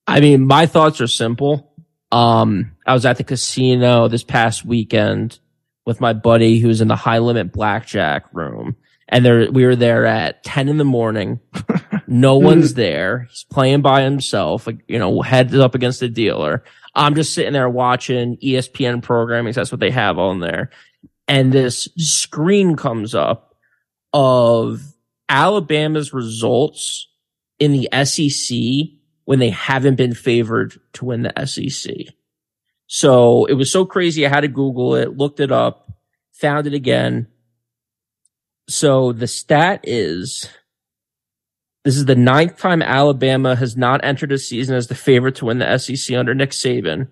I 0.07 0.19
mean, 0.19 0.47
my 0.47 0.65
thoughts 0.65 0.99
are 0.99 1.05
simple. 1.05 1.71
Um, 2.11 2.71
I 2.87 2.95
was 2.95 3.05
at 3.05 3.17
the 3.17 3.23
casino 3.23 4.07
this 4.07 4.23
past 4.23 4.65
weekend 4.65 5.37
with 5.85 6.01
my 6.01 6.13
buddy 6.13 6.57
who's 6.57 6.81
in 6.81 6.87
the 6.87 6.95
high 6.95 7.19
limit 7.19 7.53
blackjack 7.53 8.25
room. 8.33 8.77
And 9.07 9.23
there, 9.23 9.51
we 9.51 9.63
were 9.63 9.75
there 9.75 10.07
at 10.07 10.43
10 10.43 10.69
in 10.69 10.77
the 10.77 10.83
morning. 10.83 11.39
No 12.09 12.39
hmm. 12.39 12.45
one's 12.45 12.73
there. 12.73 13.27
He's 13.29 13.43
playing 13.43 13.81
by 13.81 14.01
himself, 14.01 14.65
like, 14.65 14.79
you 14.87 14.97
know, 14.97 15.21
heads 15.21 15.55
up 15.55 15.75
against 15.75 15.99
the 15.99 16.09
dealer. 16.09 16.63
I'm 16.95 17.13
just 17.13 17.33
sitting 17.33 17.53
there 17.53 17.69
watching 17.69 18.37
ESPN 18.37 19.03
programming. 19.03 19.53
That's 19.53 19.71
what 19.71 19.79
they 19.79 19.91
have 19.91 20.17
on 20.17 20.39
there. 20.39 20.71
And 21.27 21.53
this 21.53 21.87
screen 21.97 22.75
comes 22.75 23.13
up 23.13 23.55
of 24.11 24.81
Alabama's 25.29 26.11
results 26.11 27.07
in 27.59 27.73
the 27.73 27.87
SEC 28.03 28.57
when 29.25 29.37
they 29.37 29.51
haven't 29.51 29.95
been 29.95 30.15
favored 30.15 30.79
to 30.93 31.05
win 31.05 31.21
the 31.21 31.45
SEC. 31.45 31.93
So 32.87 33.45
it 33.45 33.53
was 33.53 33.71
so 33.71 33.85
crazy. 33.85 34.25
I 34.25 34.29
had 34.29 34.41
to 34.41 34.47
Google 34.47 34.95
it, 34.95 35.15
looked 35.15 35.39
it 35.39 35.51
up, 35.51 35.91
found 36.31 36.65
it 36.65 36.73
again. 36.73 37.27
So 38.67 39.11
the 39.11 39.27
stat 39.27 39.81
is 39.83 40.49
this 41.89 41.97
is 41.97 42.05
the 42.05 42.13
ninth 42.13 42.59
time 42.59 42.83
Alabama 42.83 43.55
has 43.55 43.75
not 43.75 44.05
entered 44.05 44.31
a 44.31 44.37
season 44.37 44.75
as 44.75 44.85
the 44.85 44.93
favorite 44.93 45.33
to 45.37 45.45
win 45.45 45.57
the 45.57 45.77
SEC 45.79 46.15
under 46.15 46.35
Nick 46.35 46.51
Saban. 46.51 47.07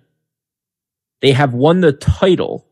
They 1.20 1.32
have 1.32 1.52
won 1.52 1.80
the 1.80 1.90
title 1.90 2.64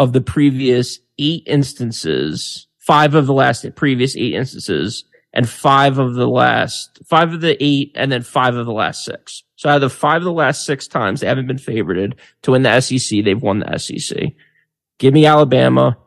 of 0.00 0.12
the 0.12 0.20
previous 0.20 0.98
eight 1.16 1.44
instances, 1.46 2.66
five 2.80 3.14
of 3.14 3.28
the 3.28 3.32
last 3.32 3.64
previous 3.76 4.16
eight 4.16 4.34
instances, 4.34 5.04
and 5.32 5.48
five 5.48 5.98
of 5.98 6.14
the 6.14 6.26
last, 6.26 6.98
five 7.06 7.32
of 7.32 7.40
the 7.40 7.56
eight, 7.62 7.92
and 7.94 8.10
then 8.10 8.22
five 8.22 8.56
of 8.56 8.66
the 8.66 8.72
last 8.72 9.04
six. 9.04 9.44
So 9.54 9.68
out 9.68 9.76
of 9.76 9.82
the 9.82 9.90
five 9.90 10.22
of 10.22 10.24
the 10.24 10.32
last 10.32 10.66
six 10.66 10.88
times 10.88 11.20
they 11.20 11.28
haven't 11.28 11.46
been 11.46 11.56
favorited 11.56 12.14
to 12.42 12.50
win 12.50 12.64
the 12.64 12.80
SEC, 12.80 13.22
they've 13.22 13.40
won 13.40 13.60
the 13.60 13.78
SEC. 13.78 14.32
Give 14.98 15.14
me 15.14 15.24
Alabama. 15.24 15.98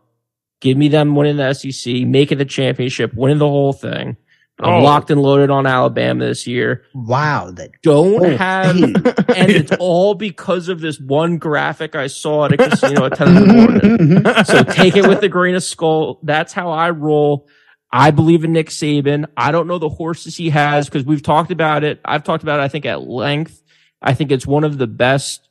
Give 0.59 0.75
me 0.75 0.89
them 0.89 1.15
winning 1.15 1.37
the 1.37 1.53
SEC, 1.53 2.05
making 2.05 2.37
the 2.37 2.43
championship, 2.43 3.13
winning 3.13 3.37
the 3.37 3.47
whole 3.47 3.71
thing. 3.71 4.17
I'm 4.63 4.73
Oh. 4.81 4.83
locked 4.83 5.11
and 5.11 5.21
loaded 5.21 5.49
on 5.49 5.65
Alabama 5.67 6.25
this 6.25 6.47
year. 6.47 6.83
Wow. 6.93 7.51
That 7.51 7.71
Don't 7.83 8.23
Oh, 8.25 8.37
have, 8.37 8.75
hey. 8.75 8.81
and 9.35 9.51
it's 9.51 9.71
all 9.79 10.15
because 10.15 10.69
of 10.69 10.79
this 10.81 10.99
one 10.99 11.37
graphic 11.37 11.95
I 11.95 12.07
saw 12.07 12.45
at 12.45 12.53
a 12.53 12.57
casino 12.57 13.05
at 13.05 13.15
10 13.15 13.27
in 13.27 13.33
the 13.35 13.53
morning. 13.53 14.45
So 14.45 14.63
take 14.63 14.95
it 14.95 15.07
with 15.07 15.21
a 15.23 15.29
grain 15.29 15.55
of 15.55 15.63
skull. 15.63 16.19
That's 16.23 16.53
how 16.53 16.71
I 16.71 16.89
roll. 16.91 17.47
I 17.91 18.09
believe 18.11 18.43
in 18.43 18.53
Nick 18.53 18.69
Saban. 18.69 19.25
I 19.37 19.51
don't 19.51 19.67
know 19.67 19.77
the 19.77 19.89
horses 19.89 20.35
he 20.35 20.49
has 20.49 20.87
because 20.89 21.05
we've 21.05 21.21
talked 21.21 21.51
about 21.51 21.83
it. 21.83 21.99
I've 22.03 22.23
talked 22.23 22.41
about 22.43 22.59
it, 22.59 22.63
I 22.63 22.67
think, 22.67 22.85
at 22.85 23.01
length. 23.03 23.61
I 24.01 24.13
think 24.15 24.31
it's 24.31 24.47
one 24.47 24.63
of 24.63 24.77
the 24.79 24.87
best 24.87 25.47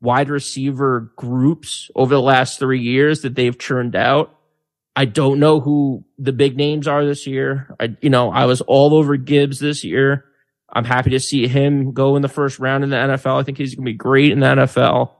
wide 0.00 0.30
receiver 0.30 1.12
groups 1.16 1.90
over 1.94 2.14
the 2.14 2.20
last 2.22 2.58
three 2.58 2.80
years 2.80 3.20
that 3.22 3.34
they've 3.34 3.56
churned 3.58 3.94
out. 3.94 4.34
I 4.94 5.06
don't 5.06 5.40
know 5.40 5.60
who 5.60 6.04
the 6.18 6.32
big 6.32 6.56
names 6.56 6.86
are 6.86 7.04
this 7.04 7.26
year. 7.26 7.74
I, 7.80 7.96
you 8.00 8.10
know, 8.10 8.30
I 8.30 8.44
was 8.44 8.60
all 8.60 8.94
over 8.94 9.16
Gibbs 9.16 9.58
this 9.58 9.84
year. 9.84 10.26
I'm 10.70 10.84
happy 10.84 11.10
to 11.10 11.20
see 11.20 11.48
him 11.48 11.92
go 11.92 12.16
in 12.16 12.22
the 12.22 12.28
first 12.28 12.58
round 12.58 12.84
in 12.84 12.90
the 12.90 12.96
NFL. 12.96 13.40
I 13.40 13.42
think 13.42 13.58
he's 13.58 13.74
going 13.74 13.84
to 13.84 13.92
be 13.92 13.96
great 13.96 14.32
in 14.32 14.40
the 14.40 14.46
NFL. 14.46 15.12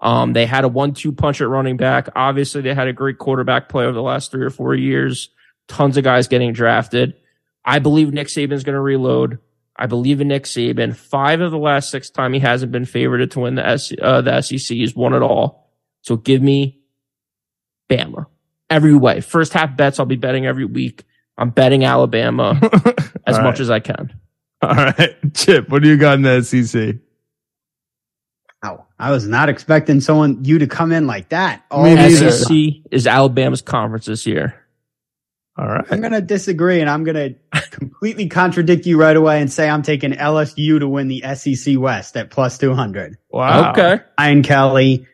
Um, 0.00 0.32
they 0.32 0.46
had 0.46 0.64
a 0.64 0.68
one-two 0.68 1.12
punch 1.12 1.40
at 1.40 1.48
running 1.48 1.76
back. 1.76 2.08
Obviously, 2.14 2.60
they 2.60 2.74
had 2.74 2.88
a 2.88 2.92
great 2.92 3.18
quarterback 3.18 3.68
play 3.68 3.84
over 3.84 3.92
the 3.92 4.02
last 4.02 4.30
three 4.30 4.44
or 4.44 4.50
four 4.50 4.74
years. 4.74 5.30
Tons 5.68 5.96
of 5.96 6.04
guys 6.04 6.28
getting 6.28 6.52
drafted. 6.52 7.14
I 7.64 7.78
believe 7.78 8.12
Nick 8.12 8.28
Saban's 8.28 8.62
going 8.62 8.74
to 8.74 8.80
reload. 8.80 9.38
I 9.74 9.86
believe 9.86 10.20
in 10.20 10.28
Nick 10.28 10.44
Saban. 10.44 10.94
Five 10.94 11.40
of 11.40 11.50
the 11.50 11.58
last 11.58 11.90
six 11.90 12.10
time 12.10 12.32
he 12.32 12.40
hasn't 12.40 12.72
been 12.72 12.84
favored 12.84 13.28
to 13.30 13.40
win 13.40 13.56
the 13.56 13.66
S, 13.66 13.92
uh, 14.00 14.20
the 14.20 14.40
SEC. 14.40 14.76
He's 14.76 14.94
won 14.94 15.14
it 15.14 15.22
all. 15.22 15.70
So 16.02 16.16
give 16.16 16.42
me 16.42 16.80
Bama 17.90 18.26
every 18.70 18.94
way. 18.94 19.20
First 19.20 19.52
half 19.52 19.76
bets 19.76 19.98
I'll 19.98 20.06
be 20.06 20.16
betting 20.16 20.46
every 20.46 20.64
week. 20.64 21.04
I'm 21.38 21.50
betting 21.50 21.84
Alabama 21.84 22.58
as 23.26 23.36
All 23.36 23.42
much 23.44 23.54
right. 23.54 23.60
as 23.60 23.70
I 23.70 23.80
can. 23.80 24.18
All 24.62 24.74
right, 24.74 25.16
Chip, 25.34 25.68
what 25.68 25.82
do 25.82 25.88
you 25.88 25.96
got 25.98 26.14
in 26.14 26.22
the 26.22 26.42
SEC? 26.42 26.96
Wow. 28.62 28.86
I 28.98 29.10
was 29.10 29.26
not 29.28 29.48
expecting 29.48 30.00
someone, 30.00 30.44
you 30.44 30.58
to 30.60 30.66
come 30.66 30.92
in 30.92 31.06
like 31.06 31.28
that. 31.28 31.62
Oh, 31.70 31.82
Me 31.84 31.94
neither. 31.94 32.30
SEC 32.32 32.56
is 32.90 33.06
Alabama's 33.06 33.60
conference 33.60 34.06
this 34.06 34.26
year. 34.26 34.54
All 35.58 35.66
right. 35.68 35.84
I'm 35.90 36.00
going 36.00 36.12
to 36.12 36.20
disagree 36.20 36.80
and 36.80 36.88
I'm 36.90 37.04
going 37.04 37.14
to 37.52 37.60
completely 37.70 38.28
contradict 38.28 38.86
you 38.86 38.98
right 38.98 39.16
away 39.16 39.40
and 39.40 39.52
say 39.52 39.68
I'm 39.68 39.82
taking 39.82 40.12
LSU 40.12 40.78
to 40.80 40.88
win 40.88 41.08
the 41.08 41.22
SEC 41.34 41.78
West 41.78 42.16
at 42.16 42.30
plus 42.30 42.58
200. 42.58 43.16
Wow. 43.30 43.70
Okay. 43.72 44.00
Brian 44.16 44.42
Kelly. 44.42 45.06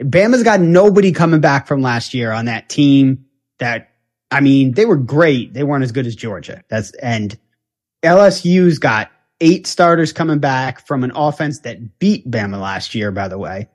Bama's 0.00 0.42
got 0.42 0.60
nobody 0.60 1.12
coming 1.12 1.40
back 1.40 1.66
from 1.66 1.82
last 1.82 2.14
year 2.14 2.32
on 2.32 2.46
that 2.46 2.68
team 2.68 3.26
that, 3.58 3.90
I 4.30 4.40
mean, 4.40 4.72
they 4.72 4.86
were 4.86 4.96
great. 4.96 5.54
They 5.54 5.62
weren't 5.62 5.84
as 5.84 5.92
good 5.92 6.06
as 6.06 6.16
Georgia. 6.16 6.62
That's, 6.68 6.92
and 6.94 7.38
LSU's 8.02 8.78
got 8.78 9.10
eight 9.40 9.66
starters 9.66 10.12
coming 10.12 10.38
back 10.38 10.86
from 10.86 11.04
an 11.04 11.12
offense 11.14 11.60
that 11.60 11.98
beat 11.98 12.28
Bama 12.28 12.60
last 12.60 12.94
year, 12.94 13.12
by 13.12 13.28
the 13.28 13.38
way. 13.38 13.68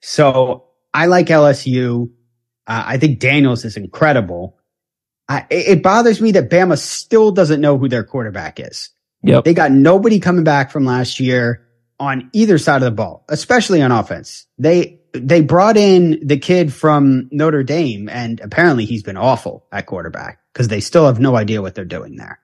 So 0.00 0.64
I 0.94 1.06
like 1.06 1.26
LSU. 1.26 2.10
Uh, 2.66 2.84
I 2.86 2.96
think 2.98 3.18
Daniels 3.18 3.64
is 3.64 3.76
incredible. 3.76 4.58
I, 5.28 5.46
it 5.50 5.82
bothers 5.82 6.20
me 6.20 6.32
that 6.32 6.50
Bama 6.50 6.78
still 6.78 7.32
doesn't 7.32 7.60
know 7.60 7.78
who 7.78 7.88
their 7.88 8.04
quarterback 8.04 8.60
is. 8.60 8.90
Yep. 9.22 9.44
They 9.44 9.54
got 9.54 9.72
nobody 9.72 10.20
coming 10.20 10.44
back 10.44 10.70
from 10.70 10.84
last 10.84 11.20
year 11.20 11.66
on 12.00 12.28
either 12.32 12.58
side 12.58 12.76
of 12.76 12.82
the 12.82 12.90
ball, 12.90 13.24
especially 13.28 13.80
on 13.80 13.92
offense. 13.92 14.46
They 14.58 15.00
they 15.12 15.42
brought 15.42 15.76
in 15.76 16.26
the 16.26 16.38
kid 16.38 16.72
from 16.72 17.28
Notre 17.30 17.62
Dame, 17.62 18.08
and 18.08 18.40
apparently 18.40 18.84
he's 18.84 19.02
been 19.02 19.16
awful 19.16 19.66
at 19.70 19.86
quarterback 19.86 20.40
because 20.52 20.68
they 20.68 20.80
still 20.80 21.06
have 21.06 21.20
no 21.20 21.36
idea 21.36 21.62
what 21.62 21.74
they're 21.74 21.84
doing 21.84 22.16
there. 22.16 22.40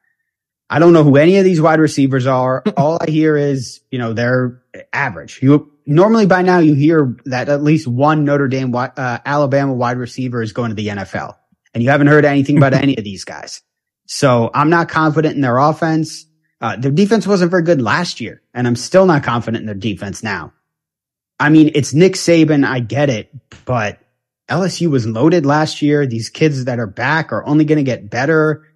I 0.71 0.79
don't 0.79 0.93
know 0.93 1.03
who 1.03 1.17
any 1.17 1.39
of 1.39 1.45
these 1.45 1.61
wide 1.61 1.81
receivers 1.81 2.27
are. 2.27 2.63
All 2.77 2.99
I 3.01 3.11
hear 3.11 3.37
is, 3.37 3.81
you 3.91 3.99
know, 3.99 4.13
they're 4.13 4.63
average. 4.93 5.41
You 5.43 5.73
normally 5.87 6.27
by 6.27 6.43
now 6.43 6.59
you 6.59 6.75
hear 6.75 7.17
that 7.25 7.49
at 7.49 7.63
least 7.63 7.87
one 7.87 8.25
Notre 8.25 8.49
Dame, 8.49 8.75
uh, 8.75 9.19
Alabama 9.25 9.73
wide 9.73 9.97
receiver 9.97 10.43
is 10.43 10.53
going 10.53 10.71
to 10.71 10.75
the 10.75 10.89
NFL, 10.89 11.37
and 11.73 11.83
you 11.83 11.91
haven't 11.91 12.09
heard 12.09 12.27
anything 12.27 12.59
about 12.59 12.75
any 12.75 12.97
of 12.99 13.05
these 13.05 13.25
guys. 13.25 13.63
So 14.07 14.51
I'm 14.53 14.71
not 14.71 14.89
confident 14.89 15.35
in 15.37 15.41
their 15.41 15.59
offense. 15.59 16.27
Uh, 16.61 16.77
their 16.77 16.91
defense 16.91 17.27
wasn't 17.27 17.51
very 17.51 17.63
good 17.63 17.81
last 17.81 18.21
year, 18.21 18.43
and 18.53 18.67
I'm 18.67 18.77
still 18.77 19.07
not 19.07 19.23
confident 19.23 19.63
in 19.63 19.67
their 19.67 19.75
defense 19.75 20.23
now. 20.23 20.53
I 21.41 21.51
mean, 21.51 21.71
it's 21.75 21.95
Nick 21.95 22.15
Saban. 22.15 22.67
I 22.67 22.81
get 22.81 23.11
it, 23.11 23.31
but 23.65 24.01
LSU 24.49 24.91
was 24.91 25.07
loaded 25.07 25.47
last 25.47 25.83
year. 25.83 26.07
These 26.07 26.31
kids 26.31 26.65
that 26.65 26.81
are 26.81 26.87
back 26.87 27.33
are 27.33 27.47
only 27.47 27.65
going 27.65 27.79
to 27.79 27.85
get 27.85 28.11
better. 28.11 28.67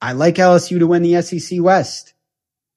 I 0.00 0.12
like 0.12 0.36
LSU 0.36 0.78
to 0.78 0.86
win 0.86 1.02
the 1.02 1.22
SEC 1.22 1.60
West. 1.60 2.14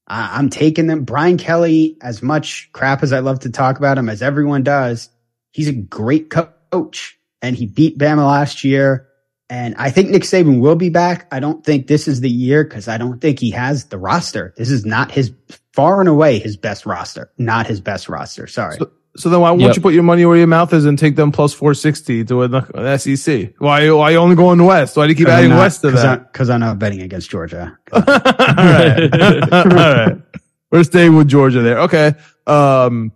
I'm 0.08 0.50
taking 0.50 0.88
them. 0.88 1.04
Brian 1.04 1.38
Kelly, 1.38 1.98
as 2.02 2.22
much 2.22 2.70
crap 2.72 3.02
as 3.02 3.12
I 3.12 3.20
love 3.20 3.40
to 3.42 3.50
talk 3.50 3.78
about 3.78 3.98
him, 3.98 4.08
as 4.08 4.22
everyone 4.22 4.64
does, 4.64 5.10
he's 5.52 5.68
a 5.68 5.74
great 5.74 6.30
co- 6.30 6.54
coach 6.72 7.18
and 7.42 7.56
he 7.56 7.66
beat 7.66 7.98
Bama 7.98 8.26
last 8.26 8.64
year. 8.64 9.08
And 9.50 9.76
I 9.78 9.90
think 9.92 10.10
Nick 10.10 10.24
Saban 10.24 10.60
will 10.60 10.76
be 10.76 10.90
back. 10.90 11.28
I 11.32 11.40
don't 11.40 11.64
think 11.64 11.88
this 11.88 12.08
is 12.08 12.22
the 12.22 12.30
year 12.30 12.64
because 12.64 12.88
I 12.88 12.98
don't 12.98 13.20
think 13.20 13.40
he 13.40 13.52
has 13.52 13.86
the 13.86 13.98
roster. 13.98 14.54
This 14.58 14.70
is 14.70 14.86
not 14.86 15.12
his 15.12 15.32
far 15.74 16.00
and 16.00 16.10
away 16.10 16.40
his 16.40 16.58
best 16.58 16.86
roster, 16.86 17.32
not 17.38 17.68
his 17.68 17.82
best 17.82 18.10
roster. 18.10 18.48
Sorry. 18.48 18.78
So, 18.78 18.92
so 19.18 19.30
then 19.30 19.40
why 19.42 19.50
won't 19.52 19.62
Yep. 19.62 19.76
you 19.78 19.82
put 19.82 19.94
your 19.94 20.04
money 20.04 20.26
where 20.26 20.38
your 20.38 20.48
mouth 20.48 20.74
is 20.74 20.86
and 20.86 20.98
take 21.00 21.16
them 21.16 21.32
plus 21.32 21.54
460 21.54 22.26
to 22.26 22.42
an, 22.44 22.52
the, 22.52 22.62
the 22.62 22.98
SEC? 23.16 23.54
Why, 23.60 23.90
why 23.92 24.12
you 24.12 24.18
only 24.18 24.36
going 24.36 24.64
west? 24.64 24.98
Why 24.98 25.06
do 25.06 25.12
you 25.12 25.16
keep 25.16 25.28
adding 25.28 25.52
west 25.52 25.82
to 25.82 25.92
that? 25.92 26.32
Because 26.32 26.50
I'm 26.50 26.60
not 26.60 26.80
betting 26.80 27.02
against 27.02 27.30
Georgia. 27.30 27.78
All 27.94 28.02
right. 28.02 29.14
All 29.54 29.64
right. 29.66 30.18
We're 30.72 30.84
staying 30.84 31.16
with 31.16 31.28
Georgia 31.28 31.62
there. 31.62 31.80
Okay. 31.82 32.14
Um, 32.48 33.12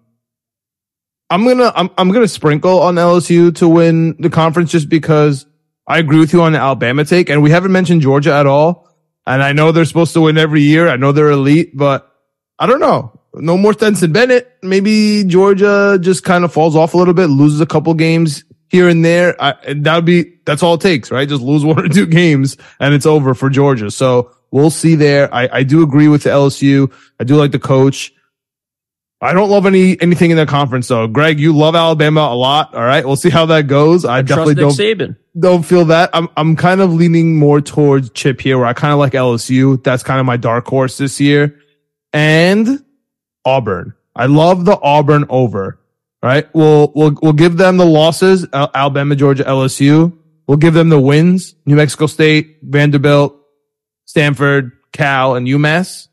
I'm 1.29 1.45
gonna 1.45 1.71
I'm 1.75 1.89
I'm 1.97 2.11
gonna 2.11 2.27
sprinkle 2.27 2.79
on 2.81 2.95
LSU 2.95 3.53
to 3.57 3.67
win 3.67 4.15
the 4.19 4.29
conference 4.29 4.71
just 4.71 4.89
because 4.89 5.45
I 5.87 5.99
agree 5.99 6.17
with 6.19 6.33
you 6.33 6.41
on 6.41 6.53
the 6.53 6.59
Alabama 6.59 7.05
take, 7.05 7.29
and 7.29 7.43
we 7.43 7.51
haven't 7.51 7.71
mentioned 7.71 8.01
Georgia 8.01 8.33
at 8.33 8.47
all. 8.47 8.87
And 9.27 9.43
I 9.43 9.53
know 9.53 9.71
they're 9.71 9.85
supposed 9.85 10.13
to 10.13 10.21
win 10.21 10.37
every 10.39 10.61
year. 10.61 10.87
I 10.87 10.95
know 10.95 11.11
they're 11.11 11.29
elite, 11.29 11.77
but 11.77 12.11
I 12.57 12.65
don't 12.65 12.79
know. 12.79 13.18
No 13.33 13.57
more 13.57 13.73
Stetson 13.73 14.11
Bennett. 14.11 14.57
Maybe 14.63 15.23
Georgia 15.23 15.97
just 16.01 16.23
kind 16.23 16.43
of 16.43 16.51
falls 16.51 16.75
off 16.75 16.93
a 16.93 16.97
little 16.97 17.13
bit, 17.13 17.27
loses 17.27 17.61
a 17.61 17.65
couple 17.65 17.93
games 17.93 18.43
here 18.69 18.87
and 18.87 19.03
there. 19.03 19.33
that 19.33 19.95
would 19.95 20.05
be, 20.05 20.33
that's 20.45 20.63
all 20.63 20.75
it 20.75 20.81
takes, 20.81 21.11
right? 21.11 21.27
Just 21.27 21.41
lose 21.41 21.63
one 21.65 21.85
or 21.85 21.89
two 21.89 22.07
games 22.07 22.57
and 22.79 22.93
it's 22.93 23.05
over 23.05 23.33
for 23.33 23.49
Georgia. 23.49 23.91
So 23.91 24.31
we'll 24.51 24.71
see 24.71 24.95
there. 24.95 25.33
I, 25.33 25.49
I 25.51 25.63
do 25.63 25.83
agree 25.83 26.07
with 26.07 26.23
the 26.23 26.29
LSU. 26.31 26.91
I 27.19 27.23
do 27.23 27.35
like 27.35 27.51
the 27.51 27.59
coach. 27.59 28.13
I 29.21 29.33
don't 29.33 29.49
love 29.49 29.65
any 29.65 30.01
anything 30.01 30.31
in 30.31 30.37
the 30.37 30.45
conference 30.45 30.87
though. 30.87 31.05
Greg, 31.07 31.41
you 31.41 31.53
love 31.53 31.75
Alabama 31.75 32.21
a 32.21 32.35
lot. 32.35 32.73
All 32.73 32.81
right, 32.81 33.05
we'll 33.05 33.17
see 33.17 33.29
how 33.29 33.47
that 33.47 33.67
goes. 33.67 34.05
I, 34.05 34.19
I 34.19 34.21
definitely 34.21 34.55
don't 34.55 34.71
Saban. 34.71 35.17
don't 35.37 35.63
feel 35.63 35.85
that. 35.85 36.11
I'm 36.13 36.29
I'm 36.37 36.55
kind 36.55 36.79
of 36.79 36.93
leaning 36.93 37.35
more 37.35 37.59
towards 37.59 38.11
Chip 38.11 38.39
here, 38.39 38.57
where 38.57 38.65
I 38.65 38.71
kind 38.71 38.93
of 38.93 38.99
like 38.99 39.11
LSU. 39.11 39.83
That's 39.83 40.03
kind 40.03 40.21
of 40.21 40.25
my 40.25 40.37
dark 40.37 40.67
horse 40.67 40.97
this 40.97 41.19
year, 41.19 41.59
and 42.13 42.81
Auburn. 43.49 43.93
I 44.15 44.25
love 44.27 44.65
the 44.65 44.79
Auburn 44.79 45.25
over. 45.29 45.79
Right, 46.21 46.53
we'll 46.53 46.91
we'll 46.93 47.15
we'll 47.21 47.33
give 47.33 47.55
them 47.55 47.77
the 47.77 47.85
losses. 47.85 48.45
Alabama, 48.51 49.15
Georgia, 49.15 49.45
LSU. 49.45 50.17
We'll 50.47 50.57
give 50.57 50.73
them 50.73 50.89
the 50.89 50.99
wins. 50.99 51.55
New 51.65 51.75
Mexico 51.75 52.07
State, 52.07 52.57
Vanderbilt, 52.61 53.39
Stanford, 54.03 54.73
Cal, 54.91 55.35
and 55.35 55.47
UMass, 55.47 56.09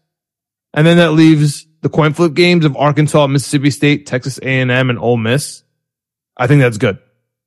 and 0.72 0.87
then 0.87 0.99
that 0.99 1.12
leaves 1.12 1.66
the 1.81 1.88
coin 1.88 2.12
flip 2.12 2.35
games 2.35 2.64
of 2.64 2.77
Arkansas, 2.77 3.27
Mississippi 3.27 3.70
State, 3.70 4.07
Texas 4.07 4.38
A&M, 4.42 4.70
and 4.70 4.99
Ole 4.99 5.16
Miss. 5.16 5.64
I 6.37 6.46
think 6.46 6.61
that's 6.61 6.79
good. 6.79 6.99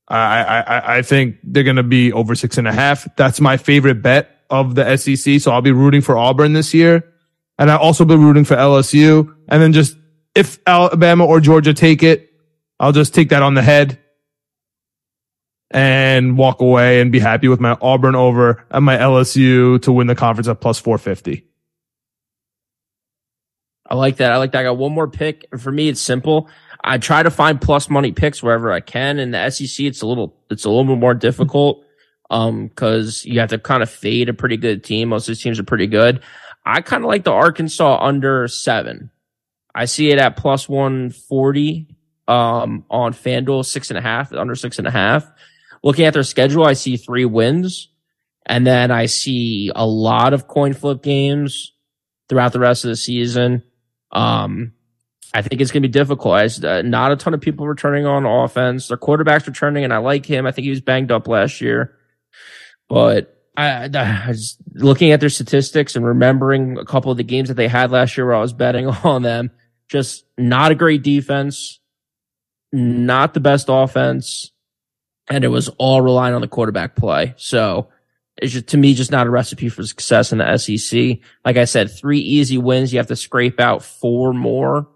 I, 0.09 0.43
I, 0.43 0.97
I 0.97 1.01
think 1.01 1.37
they're 1.43 1.63
going 1.63 1.75
to 1.75 1.83
be 1.83 2.11
over 2.11 2.35
six 2.35 2.57
and 2.57 2.67
a 2.67 2.71
half. 2.71 3.07
That's 3.15 3.39
my 3.39 3.57
favorite 3.57 4.01
bet 4.01 4.29
of 4.49 4.75
the 4.75 4.97
SEC. 4.97 5.39
So 5.39 5.51
I'll 5.51 5.61
be 5.61 5.71
rooting 5.71 6.01
for 6.01 6.17
Auburn 6.17 6.53
this 6.53 6.73
year. 6.73 7.03
And 7.59 7.69
I'll 7.69 7.77
also 7.77 8.05
been 8.05 8.23
rooting 8.23 8.45
for 8.45 8.55
LSU. 8.55 9.35
And 9.49 9.61
then 9.61 9.73
just 9.73 9.97
if 10.33 10.57
Alabama 10.65 11.25
or 11.25 11.41
Georgia 11.41 11.73
take 11.73 12.01
it, 12.01 12.31
I'll 12.79 12.93
just 12.93 13.13
take 13.13 13.29
that 13.29 13.43
on 13.43 13.53
the 13.53 13.61
head 13.61 13.99
and 15.69 16.37
walk 16.37 16.61
away 16.61 17.01
and 17.01 17.11
be 17.11 17.19
happy 17.19 17.49
with 17.49 17.59
my 17.59 17.77
Auburn 17.81 18.15
over 18.15 18.65
and 18.71 18.85
my 18.85 18.97
LSU 18.97 19.81
to 19.81 19.91
win 19.91 20.07
the 20.07 20.15
conference 20.15 20.47
at 20.47 20.61
plus 20.61 20.79
450. 20.79 21.45
I 23.85 23.95
like 23.95 24.17
that. 24.17 24.31
I 24.31 24.37
like 24.37 24.53
that. 24.53 24.59
I 24.59 24.63
got 24.63 24.77
one 24.77 24.93
more 24.93 25.09
pick. 25.09 25.45
For 25.57 25.71
me, 25.71 25.89
it's 25.89 25.99
simple. 25.99 26.47
I 26.81 26.97
try 26.97 27.23
to 27.23 27.31
find 27.31 27.59
plus 27.59 27.89
money 27.89 28.13
picks 28.13 28.41
wherever 28.41 28.71
I 28.71 28.79
can. 28.79 29.19
In 29.19 29.31
the 29.31 29.49
SEC, 29.49 29.85
it's 29.85 30.01
a 30.01 30.07
little, 30.07 30.37
it's 30.49 30.63
a 30.63 30.69
little 30.69 30.85
bit 30.85 30.99
more 30.99 31.13
difficult. 31.13 31.83
Um, 32.29 32.69
cause 32.69 33.25
you 33.25 33.39
have 33.39 33.49
to 33.49 33.57
kind 33.57 33.81
of 33.81 33.89
fade 33.89 34.29
a 34.29 34.33
pretty 34.33 34.55
good 34.55 34.83
team. 34.83 35.09
Most 35.09 35.23
of 35.23 35.35
these 35.35 35.41
teams 35.41 35.59
are 35.59 35.63
pretty 35.63 35.87
good. 35.87 36.21
I 36.69 36.81
kind 36.81 37.03
of 37.03 37.07
like 37.07 37.23
the 37.23 37.31
Arkansas 37.31 37.99
under 37.99 38.47
seven. 38.47 39.09
I 39.73 39.85
see 39.85 40.11
it 40.11 40.19
at 40.19 40.37
plus 40.37 40.69
140, 40.69 41.87
um, 42.27 42.85
on 42.89 43.13
FanDuel, 43.13 43.65
six 43.65 43.89
and 43.89 43.97
a 43.97 44.01
half, 44.01 44.31
under 44.31 44.55
six 44.55 44.77
and 44.77 44.87
a 44.87 44.91
half. 44.91 45.25
Looking 45.83 46.05
at 46.05 46.13
their 46.13 46.23
schedule, 46.23 46.65
I 46.65 46.73
see 46.73 46.95
three 46.95 47.25
wins. 47.25 47.89
And 48.45 48.65
then 48.65 48.91
I 48.91 49.07
see 49.07 49.71
a 49.75 49.85
lot 49.85 50.33
of 50.33 50.47
coin 50.47 50.73
flip 50.73 51.01
games 51.01 51.73
throughout 52.27 52.53
the 52.53 52.59
rest 52.59 52.85
of 52.85 52.89
the 52.89 52.95
season. 52.95 53.63
Um, 54.11 54.73
I 55.33 55.41
think 55.41 55.61
it's 55.61 55.71
going 55.71 55.83
to 55.83 55.87
be 55.87 55.91
difficult. 55.91 56.39
As 56.39 56.63
uh, 56.63 56.81
not 56.83 57.11
a 57.11 57.15
ton 57.15 57.33
of 57.33 57.41
people 57.41 57.67
returning 57.67 58.05
on 58.05 58.25
offense. 58.25 58.87
Their 58.87 58.97
quarterback's 58.97 59.47
returning, 59.47 59.83
and 59.83 59.93
I 59.93 59.97
like 59.97 60.25
him. 60.25 60.45
I 60.45 60.51
think 60.51 60.63
he 60.63 60.71
was 60.71 60.81
banged 60.81 61.11
up 61.11 61.27
last 61.27 61.61
year, 61.61 61.95
but 62.87 63.38
I, 63.59 63.89
I 63.93 64.27
was 64.29 64.57
looking 64.73 65.11
at 65.11 65.19
their 65.19 65.29
statistics 65.29 65.95
and 65.95 66.05
remembering 66.05 66.77
a 66.77 66.85
couple 66.85 67.11
of 67.11 67.17
the 67.17 67.23
games 67.23 67.49
that 67.49 67.55
they 67.55 67.67
had 67.67 67.91
last 67.91 68.15
year 68.15 68.25
where 68.25 68.35
I 68.35 68.41
was 68.41 68.53
betting 68.53 68.87
on 69.03 69.21
them. 69.21 69.51
Just 69.89 70.25
not 70.37 70.71
a 70.71 70.75
great 70.75 71.03
defense, 71.03 71.79
not 72.71 73.33
the 73.33 73.39
best 73.39 73.65
offense, 73.69 74.51
and 75.29 75.43
it 75.43 75.47
was 75.47 75.67
all 75.77 76.01
relying 76.01 76.35
on 76.35 76.41
the 76.41 76.47
quarterback 76.47 76.95
play. 76.95 77.33
So 77.37 77.89
is 78.41 78.53
just, 78.53 78.67
to 78.67 78.77
me 78.77 78.93
just 78.93 79.11
not 79.11 79.27
a 79.27 79.31
recipe 79.31 79.67
for 79.67 79.83
success 79.83 80.31
in 80.31 80.37
the 80.37 80.57
SEC. 80.57 81.19
Like 81.43 81.57
I 81.57 81.65
said, 81.65 81.91
three 81.91 82.19
easy 82.19 82.57
wins. 82.57 82.93
You 82.93 82.99
have 82.99 83.07
to 83.07 83.15
scrape 83.15 83.59
out 83.59 83.83
four 83.83 84.31
more 84.31 84.87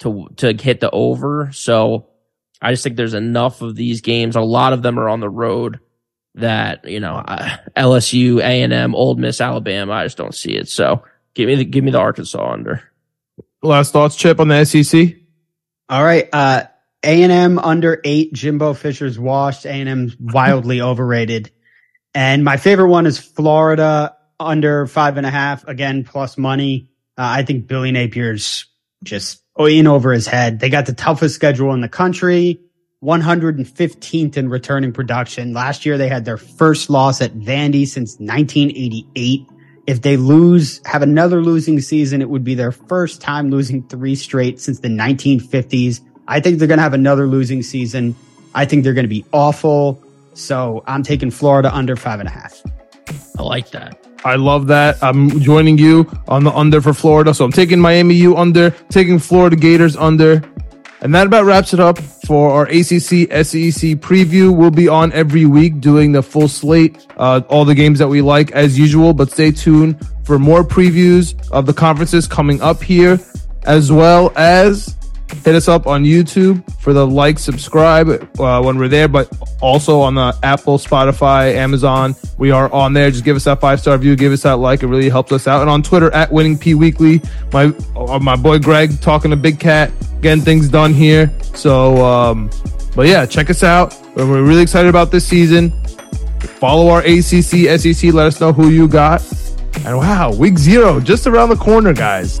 to 0.00 0.28
to 0.36 0.52
hit 0.52 0.80
the 0.80 0.90
over. 0.90 1.50
So 1.52 2.08
I 2.60 2.72
just 2.72 2.82
think 2.82 2.96
there's 2.96 3.14
enough 3.14 3.62
of 3.62 3.76
these 3.76 4.00
games. 4.00 4.36
A 4.36 4.40
lot 4.40 4.72
of 4.72 4.82
them 4.82 4.98
are 4.98 5.08
on 5.08 5.20
the 5.20 5.30
road 5.30 5.80
that 6.34 6.84
you 6.86 7.00
know 7.00 7.22
LSU, 7.76 8.38
A 8.38 8.62
and 8.62 8.72
M, 8.72 8.94
Ole 8.94 9.16
Miss, 9.16 9.40
Alabama. 9.40 9.92
I 9.92 10.04
just 10.04 10.16
don't 10.16 10.34
see 10.34 10.52
it. 10.52 10.68
So 10.68 11.04
give 11.34 11.48
me 11.48 11.56
the 11.56 11.64
give 11.64 11.84
me 11.84 11.90
the 11.90 11.98
Arkansas 11.98 12.52
under. 12.52 12.82
Last 13.62 13.92
thoughts, 13.92 14.16
Chip, 14.16 14.40
on 14.40 14.48
the 14.48 14.64
SEC. 14.64 15.16
All 15.88 16.02
right. 16.02 16.28
Uh, 16.32 16.64
A 17.04 17.22
and 17.22 17.32
M 17.32 17.58
under 17.58 18.00
eight. 18.04 18.32
Jimbo 18.32 18.74
Fisher's 18.74 19.18
washed. 19.18 19.66
A 19.66 19.70
and 19.70 19.88
M's 19.88 20.16
wildly 20.18 20.80
overrated. 20.82 21.50
And 22.14 22.44
my 22.44 22.56
favorite 22.56 22.88
one 22.88 23.06
is 23.06 23.18
Florida 23.18 24.16
under 24.38 24.86
five 24.86 25.16
and 25.16 25.26
a 25.26 25.30
half, 25.30 25.66
again, 25.66 26.04
plus 26.04 26.36
money. 26.36 26.90
Uh, 27.16 27.28
I 27.38 27.42
think 27.44 27.66
Billy 27.66 27.92
Napier's 27.92 28.66
just 29.04 29.42
in 29.58 29.86
over 29.86 30.12
his 30.12 30.26
head. 30.26 30.60
They 30.60 30.68
got 30.68 30.86
the 30.86 30.92
toughest 30.92 31.34
schedule 31.34 31.72
in 31.74 31.80
the 31.80 31.88
country, 31.88 32.60
115th 33.02 34.36
in 34.36 34.48
returning 34.48 34.92
production. 34.92 35.52
Last 35.52 35.84
year, 35.84 35.98
they 35.98 36.08
had 36.08 36.24
their 36.24 36.36
first 36.36 36.88
loss 36.88 37.20
at 37.20 37.34
Vandy 37.34 37.86
since 37.86 38.12
1988. 38.18 39.48
If 39.86 40.02
they 40.02 40.16
lose, 40.16 40.80
have 40.86 41.02
another 41.02 41.42
losing 41.42 41.80
season, 41.80 42.22
it 42.22 42.30
would 42.30 42.44
be 42.44 42.54
their 42.54 42.70
first 42.70 43.20
time 43.20 43.50
losing 43.50 43.82
three 43.88 44.14
straight 44.14 44.60
since 44.60 44.78
the 44.78 44.88
1950s. 44.88 46.00
I 46.28 46.38
think 46.38 46.58
they're 46.58 46.68
going 46.68 46.78
to 46.78 46.84
have 46.84 46.94
another 46.94 47.26
losing 47.26 47.62
season. 47.62 48.14
I 48.54 48.64
think 48.64 48.84
they're 48.84 48.94
going 48.94 49.04
to 49.04 49.08
be 49.08 49.24
awful. 49.32 50.00
So 50.34 50.84
I'm 50.86 51.02
taking 51.02 51.32
Florida 51.32 51.74
under 51.74 51.96
five 51.96 52.20
and 52.20 52.28
a 52.28 52.32
half. 52.32 52.62
I 53.36 53.42
like 53.42 53.70
that. 53.72 53.98
I 54.24 54.36
love 54.36 54.68
that. 54.68 55.02
I'm 55.02 55.40
joining 55.40 55.78
you 55.78 56.08
on 56.28 56.44
the 56.44 56.52
under 56.52 56.80
for 56.80 56.94
Florida. 56.94 57.34
So 57.34 57.44
I'm 57.44 57.50
taking 57.50 57.80
Miami 57.80 58.14
U 58.14 58.36
under, 58.36 58.70
taking 58.88 59.18
Florida 59.18 59.56
Gators 59.56 59.96
under. 59.96 60.42
And 61.02 61.12
that 61.16 61.26
about 61.26 61.44
wraps 61.44 61.74
it 61.74 61.80
up 61.80 61.98
for 61.98 62.52
our 62.52 62.62
ACC 62.66 63.26
SEC 63.44 63.98
preview. 63.98 64.56
We'll 64.56 64.70
be 64.70 64.86
on 64.86 65.12
every 65.12 65.46
week 65.46 65.80
doing 65.80 66.12
the 66.12 66.22
full 66.22 66.46
slate, 66.46 67.08
uh, 67.16 67.40
all 67.48 67.64
the 67.64 67.74
games 67.74 67.98
that 67.98 68.06
we 68.06 68.22
like 68.22 68.52
as 68.52 68.78
usual, 68.78 69.12
but 69.12 69.32
stay 69.32 69.50
tuned 69.50 69.98
for 70.22 70.38
more 70.38 70.62
previews 70.62 71.34
of 71.50 71.66
the 71.66 71.72
conferences 71.72 72.28
coming 72.28 72.62
up 72.62 72.80
here, 72.80 73.18
as 73.64 73.90
well 73.90 74.32
as 74.36 74.96
Hit 75.44 75.54
us 75.54 75.66
up 75.66 75.86
on 75.86 76.04
YouTube 76.04 76.62
for 76.80 76.92
the 76.92 77.06
like, 77.06 77.38
subscribe 77.38 78.08
uh, 78.38 78.62
when 78.62 78.78
we're 78.78 78.88
there, 78.88 79.08
but 79.08 79.28
also 79.60 80.00
on 80.00 80.14
the 80.14 80.36
Apple, 80.42 80.78
Spotify, 80.78 81.54
Amazon. 81.54 82.14
We 82.38 82.50
are 82.50 82.72
on 82.72 82.92
there. 82.92 83.10
Just 83.10 83.24
give 83.24 83.34
us 83.34 83.44
that 83.44 83.60
five 83.60 83.80
star 83.80 83.96
review, 83.96 84.14
give 84.14 84.32
us 84.32 84.42
that 84.42 84.58
like. 84.58 84.82
It 84.82 84.86
really 84.86 85.08
helps 85.08 85.32
us 85.32 85.48
out. 85.48 85.62
And 85.62 85.70
on 85.70 85.82
Twitter 85.82 86.12
at 86.14 86.30
Winning 86.30 86.56
P 86.56 86.74
Weekly, 86.74 87.20
my 87.52 87.74
uh, 87.96 88.18
my 88.20 88.36
boy 88.36 88.58
Greg 88.58 89.00
talking 89.00 89.30
to 89.30 89.36
Big 89.36 89.58
Cat, 89.58 89.90
getting 90.20 90.44
things 90.44 90.68
done 90.68 90.92
here. 90.92 91.32
So, 91.54 92.04
um, 92.04 92.50
but 92.94 93.08
yeah, 93.08 93.26
check 93.26 93.50
us 93.50 93.62
out. 93.62 93.96
We're 94.14 94.42
really 94.42 94.62
excited 94.62 94.88
about 94.88 95.10
this 95.10 95.26
season. 95.26 95.70
Follow 96.60 96.88
our 96.88 97.00
ACC, 97.00 97.80
SEC. 97.80 98.12
Let 98.12 98.26
us 98.26 98.40
know 98.40 98.52
who 98.52 98.68
you 98.68 98.86
got. 98.86 99.22
And 99.84 99.96
wow, 99.96 100.32
week 100.32 100.58
zero 100.58 101.00
just 101.00 101.26
around 101.26 101.48
the 101.48 101.56
corner, 101.56 101.92
guys. 101.92 102.40